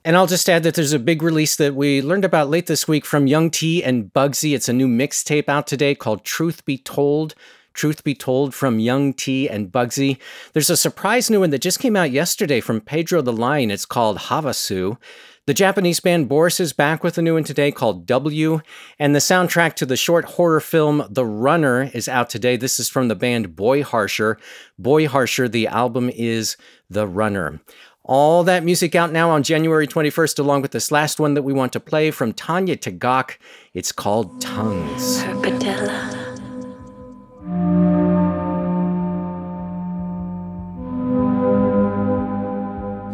And 0.06 0.18
I'll 0.18 0.26
just 0.26 0.50
add 0.50 0.64
that 0.64 0.74
there's 0.74 0.92
a 0.92 0.98
big 0.98 1.22
release 1.22 1.56
that 1.56 1.74
we 1.74 2.02
learned 2.02 2.26
about 2.26 2.50
late 2.50 2.66
this 2.66 2.86
week 2.86 3.06
from 3.06 3.26
Young 3.26 3.50
T 3.50 3.82
and 3.82 4.12
Bugsey. 4.12 4.54
It's 4.54 4.68
a 4.68 4.74
new 4.74 4.86
mixtape 4.86 5.48
out 5.48 5.66
today 5.66 5.94
called 5.94 6.24
Truth 6.24 6.66
Be 6.66 6.76
Told. 6.76 7.34
Truth 7.72 8.04
Be 8.04 8.14
Told 8.14 8.54
from 8.54 8.78
Young 8.78 9.14
T 9.14 9.48
and 9.48 9.72
Bugsey. 9.72 10.18
There's 10.52 10.68
a 10.68 10.76
surprise 10.76 11.30
new 11.30 11.40
one 11.40 11.48
that 11.50 11.62
just 11.62 11.80
came 11.80 11.96
out 11.96 12.10
yesterday 12.10 12.60
from 12.60 12.82
Pedro 12.82 13.22
the 13.22 13.32
Lion. 13.32 13.70
It's 13.70 13.86
called 13.86 14.18
Havasu. 14.18 14.98
The 15.46 15.54
Japanese 15.54 16.00
band 16.00 16.28
Boris 16.28 16.60
is 16.60 16.74
back 16.74 17.02
with 17.02 17.16
a 17.16 17.22
new 17.22 17.34
one 17.34 17.44
today 17.44 17.72
called 17.72 18.04
W. 18.06 18.60
And 18.98 19.14
the 19.14 19.20
soundtrack 19.20 19.72
to 19.76 19.86
the 19.86 19.96
short 19.96 20.26
horror 20.26 20.60
film 20.60 21.06
The 21.08 21.24
Runner 21.24 21.90
is 21.94 22.08
out 22.08 22.28
today. 22.28 22.58
This 22.58 22.78
is 22.78 22.90
from 22.90 23.08
the 23.08 23.14
band 23.14 23.56
Boy 23.56 23.82
Harsher. 23.82 24.38
Boy 24.78 25.08
Harsher, 25.08 25.48
the 25.48 25.66
album 25.66 26.10
is 26.14 26.58
The 26.90 27.06
Runner. 27.06 27.60
All 28.06 28.44
that 28.44 28.64
music 28.64 28.94
out 28.94 29.12
now 29.12 29.30
on 29.30 29.42
January 29.42 29.86
21st, 29.86 30.38
along 30.38 30.60
with 30.60 30.72
this 30.72 30.92
last 30.92 31.18
one 31.18 31.32
that 31.32 31.42
we 31.42 31.54
want 31.54 31.72
to 31.72 31.80
play 31.80 32.10
from 32.10 32.34
Tanya 32.34 32.76
Tagaq. 32.76 33.38
It's 33.72 33.92
called 33.92 34.42
Tongues. 34.42 35.22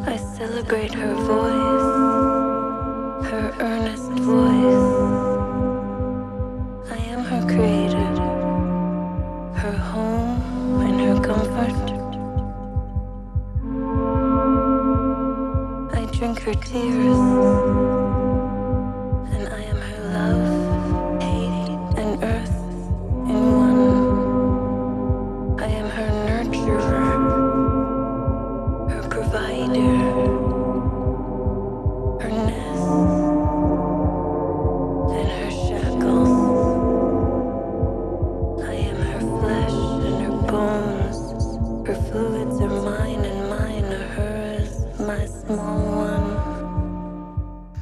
I 0.09 0.17
celebrate 0.17 0.93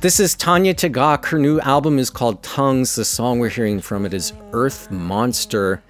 This 0.09 0.21
is 0.21 0.35
Tanya 0.35 0.73
Tagaq. 0.73 1.27
Her 1.27 1.39
new 1.39 1.61
album 1.61 1.99
is 1.99 2.09
called 2.09 2.43
Tongues. 2.43 2.95
The 2.95 3.05
song 3.05 3.41
we're 3.41 3.51
hearing 3.51 3.83
from 3.83 4.07
it 4.07 4.15
is 4.15 4.33
Earth 4.55 4.91
Monster. 4.91 5.83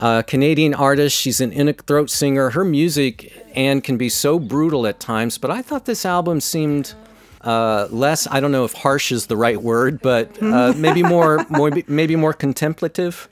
A 0.00 0.24
Canadian 0.26 0.72
artist. 0.72 1.14
She's 1.14 1.38
an 1.38 1.50
Inuk 1.50 1.84
throat 1.84 2.08
singer. 2.08 2.48
Her 2.48 2.64
music 2.64 3.30
and 3.54 3.84
can 3.84 3.98
be 3.98 4.08
so 4.08 4.38
brutal 4.38 4.86
at 4.86 5.00
times, 5.00 5.36
but 5.36 5.50
I 5.50 5.60
thought 5.60 5.84
this 5.84 6.06
album 6.06 6.40
seemed 6.40 6.94
uh, 7.42 7.88
less. 7.90 8.26
I 8.26 8.40
don't 8.40 8.52
know 8.52 8.64
if 8.64 8.72
harsh 8.72 9.12
is 9.12 9.26
the 9.26 9.36
right 9.36 9.60
word, 9.60 10.00
but 10.00 10.42
uh, 10.42 10.72
maybe 10.78 11.02
more, 11.02 11.44
more, 11.50 11.70
maybe 11.86 12.16
more 12.16 12.32
contemplative. 12.32 13.28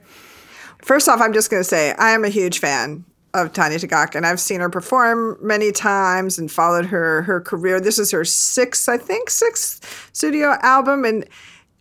First 0.83 1.09
off, 1.09 1.23
I'm 1.23 1.33
just 1.33 1.51
going 1.51 1.63
to 1.63 1.69
say 1.69 1.95
I 1.99 2.11
am 2.11 2.27
a 2.27 2.29
huge 2.29 2.59
fan 2.59 3.07
of 3.33 3.53
Tanya 3.53 3.79
Tagaq, 3.79 4.14
and 4.14 4.27
I've 4.27 4.40
seen 4.40 4.61
her 4.61 4.71
perform 4.71 5.37
many 5.40 5.73
times 5.73 6.38
and 6.38 6.51
followed 6.51 6.87
her 6.87 7.23
her 7.23 7.40
career. 7.40 7.81
This 7.81 7.99
is 7.99 8.11
her 8.11 8.25
sixth, 8.25 8.88
I 8.88 8.99
think, 8.99 9.31
sixth 9.31 10.11
studio 10.12 10.57
album, 10.62 11.05
and 11.05 11.25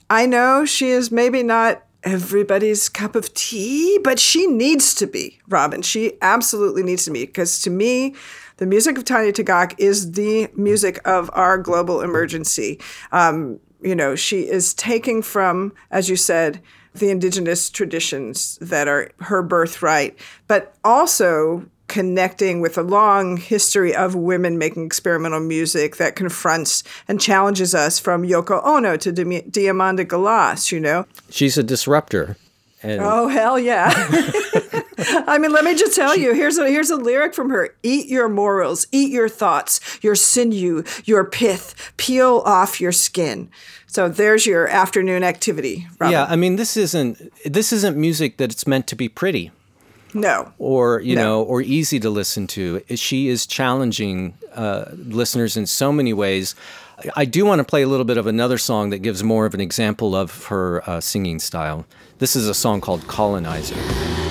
I 0.09 0.25
know 0.25 0.65
she 0.65 0.89
is 0.89 1.11
maybe 1.11 1.43
not 1.43 1.83
everybody's 2.03 2.87
cup 2.87 3.15
of 3.15 3.33
tea, 3.33 3.99
but 4.03 4.19
she 4.19 4.47
needs 4.47 4.95
to 4.95 5.05
be, 5.05 5.39
Robin. 5.47 5.81
She 5.81 6.13
absolutely 6.21 6.83
needs 6.83 7.05
to 7.05 7.11
be, 7.11 7.25
because 7.25 7.61
to 7.61 7.69
me, 7.69 8.15
the 8.57 8.65
music 8.65 8.97
of 8.97 9.05
Tanya 9.05 9.33
Tagaq 9.33 9.75
is 9.77 10.13
the 10.13 10.49
music 10.55 10.99
of 11.05 11.29
our 11.33 11.57
global 11.57 12.01
emergency. 12.01 12.79
Um, 13.11 13.59
you 13.81 13.95
know, 13.95 14.15
she 14.15 14.41
is 14.41 14.73
taking 14.73 15.21
from, 15.21 15.73
as 15.91 16.09
you 16.09 16.15
said, 16.15 16.61
the 16.93 17.09
indigenous 17.09 17.69
traditions 17.69 18.57
that 18.61 18.87
are 18.87 19.11
her 19.21 19.41
birthright, 19.41 20.17
but 20.47 20.75
also 20.83 21.65
connecting 21.87 22.61
with 22.61 22.77
a 22.77 22.83
long 22.83 23.37
history 23.37 23.93
of 23.93 24.15
women 24.15 24.57
making 24.57 24.85
experimental 24.85 25.39
music 25.39 25.97
that 25.97 26.15
confronts 26.15 26.83
and 27.07 27.19
challenges 27.19 27.73
us 27.73 27.99
from 27.99 28.23
Yoko 28.23 28.63
Ono 28.63 28.95
to 28.97 29.11
Diamanda 29.11 30.05
Galás, 30.05 30.71
you 30.71 30.79
know? 30.79 31.05
She's 31.29 31.57
a 31.57 31.63
disruptor. 31.63 32.37
And 32.81 33.01
oh 33.01 33.27
hell 33.27 33.59
yeah! 33.59 33.89
I 35.27 35.37
mean, 35.37 35.51
let 35.51 35.63
me 35.63 35.75
just 35.75 35.95
tell 35.95 36.17
you. 36.17 36.33
Here's 36.33 36.57
a 36.57 36.69
here's 36.69 36.89
a 36.89 36.95
lyric 36.95 37.33
from 37.33 37.49
her: 37.49 37.75
"Eat 37.83 38.07
your 38.07 38.29
morals, 38.29 38.87
eat 38.91 39.11
your 39.11 39.29
thoughts, 39.29 39.79
your 40.01 40.15
sinew, 40.15 40.83
your 41.05 41.25
pith. 41.25 41.93
Peel 41.97 42.41
off 42.45 42.81
your 42.81 42.91
skin." 42.91 43.49
So 43.87 44.07
there's 44.07 44.45
your 44.45 44.67
afternoon 44.67 45.23
activity. 45.23 45.87
Robin. 45.97 46.11
Yeah, 46.11 46.25
I 46.29 46.35
mean, 46.35 46.57
this 46.57 46.77
isn't 46.77 47.31
this 47.43 47.73
isn't 47.73 47.97
music 47.97 48.37
that 48.37 48.51
it's 48.51 48.67
meant 48.67 48.87
to 48.87 48.95
be 48.95 49.09
pretty. 49.09 49.51
No. 50.13 50.53
Or 50.57 51.01
you 51.01 51.15
no. 51.15 51.23
know, 51.23 51.41
or 51.43 51.61
easy 51.61 51.99
to 51.99 52.09
listen 52.09 52.47
to. 52.47 52.81
She 52.95 53.27
is 53.27 53.45
challenging 53.45 54.35
uh, 54.53 54.85
listeners 54.91 55.57
in 55.57 55.65
so 55.65 55.91
many 55.91 56.13
ways. 56.13 56.55
I 57.15 57.25
do 57.25 57.45
want 57.45 57.59
to 57.59 57.63
play 57.63 57.81
a 57.81 57.87
little 57.87 58.05
bit 58.05 58.17
of 58.17 58.27
another 58.27 58.57
song 58.57 58.89
that 58.89 58.99
gives 58.99 59.23
more 59.23 59.45
of 59.45 59.53
an 59.53 59.61
example 59.61 60.15
of 60.15 60.45
her 60.45 60.87
uh, 60.89 60.99
singing 60.99 61.39
style. 61.39 61.85
This 62.17 62.35
is 62.35 62.47
a 62.47 62.53
song 62.53 62.81
called 62.81 63.07
Colonizer. 63.07 64.28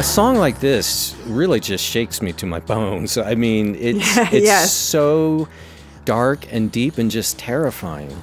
A 0.00 0.02
song 0.02 0.36
like 0.36 0.60
this 0.60 1.14
really 1.26 1.60
just 1.60 1.84
shakes 1.84 2.22
me 2.22 2.32
to 2.32 2.46
my 2.46 2.58
bones. 2.58 3.18
I 3.18 3.34
mean, 3.34 3.74
it's 3.74 3.98
yeah, 4.16 4.28
it's 4.32 4.46
yes. 4.46 4.72
so 4.72 5.46
dark 6.06 6.50
and 6.50 6.72
deep 6.72 6.96
and 6.96 7.10
just 7.10 7.38
terrifying. 7.38 8.22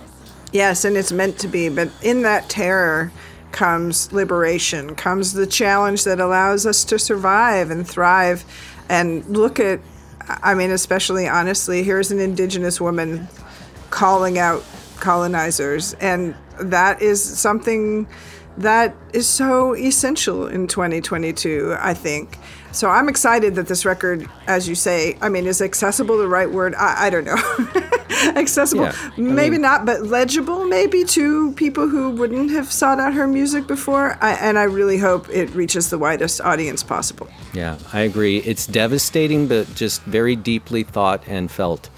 Yes, 0.51 0.85
and 0.85 0.97
it's 0.97 1.11
meant 1.11 1.37
to 1.37 1.47
be, 1.47 1.69
but 1.69 1.91
in 2.01 2.23
that 2.23 2.49
terror 2.49 3.11
comes 3.51 4.11
liberation, 4.11 4.95
comes 4.95 5.33
the 5.33 5.45
challenge 5.45 6.03
that 6.05 6.19
allows 6.19 6.65
us 6.65 6.83
to 6.85 6.97
survive 6.97 7.69
and 7.69 7.87
thrive 7.87 8.43
and 8.89 9.23
look 9.27 9.59
at 9.59 9.79
I 10.27 10.55
mean, 10.55 10.71
especially 10.71 11.27
honestly, 11.27 11.83
here's 11.83 12.09
an 12.09 12.19
indigenous 12.19 12.81
woman 12.81 13.27
calling 13.91 14.39
out 14.39 14.63
colonizers 14.95 15.93
and 15.95 16.33
that 16.59 17.03
is 17.03 17.23
something 17.23 18.07
that 18.57 18.95
is 19.13 19.27
so 19.27 19.75
essential 19.75 20.47
in 20.47 20.67
2022, 20.67 21.75
I 21.79 21.93
think. 21.93 22.37
So 22.71 22.89
I'm 22.89 23.09
excited 23.09 23.55
that 23.55 23.67
this 23.67 23.85
record, 23.85 24.29
as 24.45 24.67
you 24.67 24.75
say, 24.75 25.17
I 25.21 25.29
mean, 25.29 25.47
is 25.47 25.61
accessible 25.61 26.17
the 26.17 26.27
right 26.27 26.51
word? 26.51 26.75
I, 26.75 27.07
I 27.07 27.09
don't 27.09 27.25
know. 27.25 27.37
accessible, 28.35 28.85
yeah, 28.85 29.09
maybe 29.17 29.51
mean, 29.51 29.61
not, 29.61 29.85
but 29.85 30.03
legible 30.03 30.65
maybe 30.65 31.03
to 31.03 31.51
people 31.53 31.87
who 31.87 32.11
wouldn't 32.11 32.51
have 32.51 32.71
sought 32.71 32.99
out 32.99 33.13
her 33.13 33.27
music 33.27 33.67
before. 33.67 34.17
I, 34.21 34.33
and 34.33 34.57
I 34.59 34.63
really 34.63 34.97
hope 34.97 35.29
it 35.29 35.49
reaches 35.51 35.89
the 35.89 35.97
widest 35.97 36.41
audience 36.41 36.83
possible. 36.83 37.27
Yeah, 37.53 37.77
I 37.93 38.01
agree. 38.01 38.37
It's 38.39 38.67
devastating, 38.67 39.47
but 39.47 39.73
just 39.75 40.01
very 40.03 40.35
deeply 40.35 40.83
thought 40.83 41.23
and 41.27 41.49
felt 41.49 41.89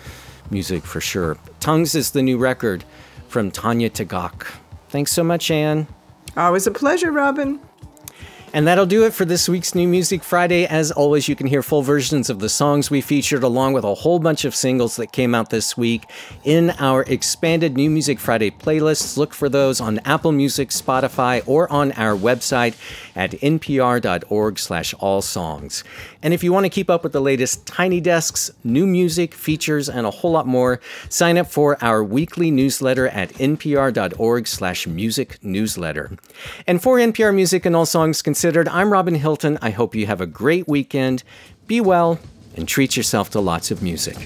music 0.51 0.83
for 0.83 1.01
sure. 1.01 1.37
Tongues 1.59 1.95
is 1.95 2.11
the 2.11 2.21
new 2.21 2.37
record 2.37 2.83
from 3.27 3.51
Tanya 3.51 3.89
Tagaq. 3.89 4.47
Thanks 4.89 5.11
so 5.11 5.23
much, 5.23 5.51
Anne. 5.51 5.87
Always 6.39 6.65
a 6.67 6.71
pleasure, 6.71 7.11
Robin. 7.11 7.59
And 8.53 8.65
that'll 8.65 8.85
do 8.85 9.05
it 9.05 9.13
for 9.13 9.25
this 9.25 9.49
week's 9.49 9.75
New 9.75 9.89
Music 9.89 10.23
Friday. 10.23 10.65
As 10.65 10.89
always, 10.89 11.27
you 11.27 11.35
can 11.35 11.47
hear 11.47 11.61
full 11.61 11.81
versions 11.81 12.29
of 12.29 12.39
the 12.39 12.47
songs 12.47 12.89
we 12.89 13.01
featured, 13.01 13.43
along 13.43 13.73
with 13.73 13.83
a 13.83 13.93
whole 13.93 14.19
bunch 14.19 14.45
of 14.45 14.55
singles 14.55 14.95
that 14.95 15.11
came 15.11 15.35
out 15.35 15.49
this 15.49 15.75
week 15.75 16.09
in 16.45 16.71
our 16.79 17.03
expanded 17.03 17.75
New 17.75 17.89
Music 17.89 18.19
Friday 18.19 18.51
playlists. 18.51 19.17
Look 19.17 19.33
for 19.33 19.49
those 19.49 19.81
on 19.81 19.99
Apple 19.99 20.31
Music, 20.31 20.69
Spotify, 20.69 21.43
or 21.45 21.69
on 21.71 21.91
our 21.91 22.15
website 22.15 22.75
at 23.15 23.31
npr.org 23.31 24.57
slash 24.57 24.93
all 24.95 25.21
songs. 25.21 25.83
And 26.21 26.33
if 26.33 26.43
you 26.43 26.51
want 26.51 26.65
to 26.65 26.69
keep 26.69 26.89
up 26.89 27.03
with 27.03 27.13
the 27.13 27.21
latest 27.21 27.65
Tiny 27.65 28.01
Desks, 28.01 28.51
new 28.63 28.85
music, 28.85 29.33
features, 29.33 29.87
and 29.87 30.05
a 30.05 30.11
whole 30.11 30.31
lot 30.31 30.45
more, 30.45 30.81
sign 31.07 31.37
up 31.37 31.47
for 31.47 31.81
our 31.83 32.03
weekly 32.03 32.51
newsletter 32.51 33.07
at 33.07 33.29
npr.org 33.35 34.47
slash 34.47 34.85
music 34.87 35.41
newsletter. 35.43 36.11
And 36.67 36.81
for 36.81 36.97
NPR 36.97 37.33
Music 37.33 37.65
and 37.65 37.75
All 37.75 37.85
Songs 37.85 38.21
Considered, 38.21 38.67
I'm 38.67 38.91
Robin 38.91 39.15
Hilton. 39.15 39.57
I 39.61 39.69
hope 39.69 39.95
you 39.95 40.07
have 40.07 40.21
a 40.21 40.27
great 40.27 40.67
weekend. 40.67 41.23
Be 41.67 41.79
well 41.79 42.19
and 42.55 42.67
treat 42.67 42.97
yourself 42.97 43.29
to 43.31 43.39
lots 43.39 43.71
of 43.71 43.81
music. 43.81 44.17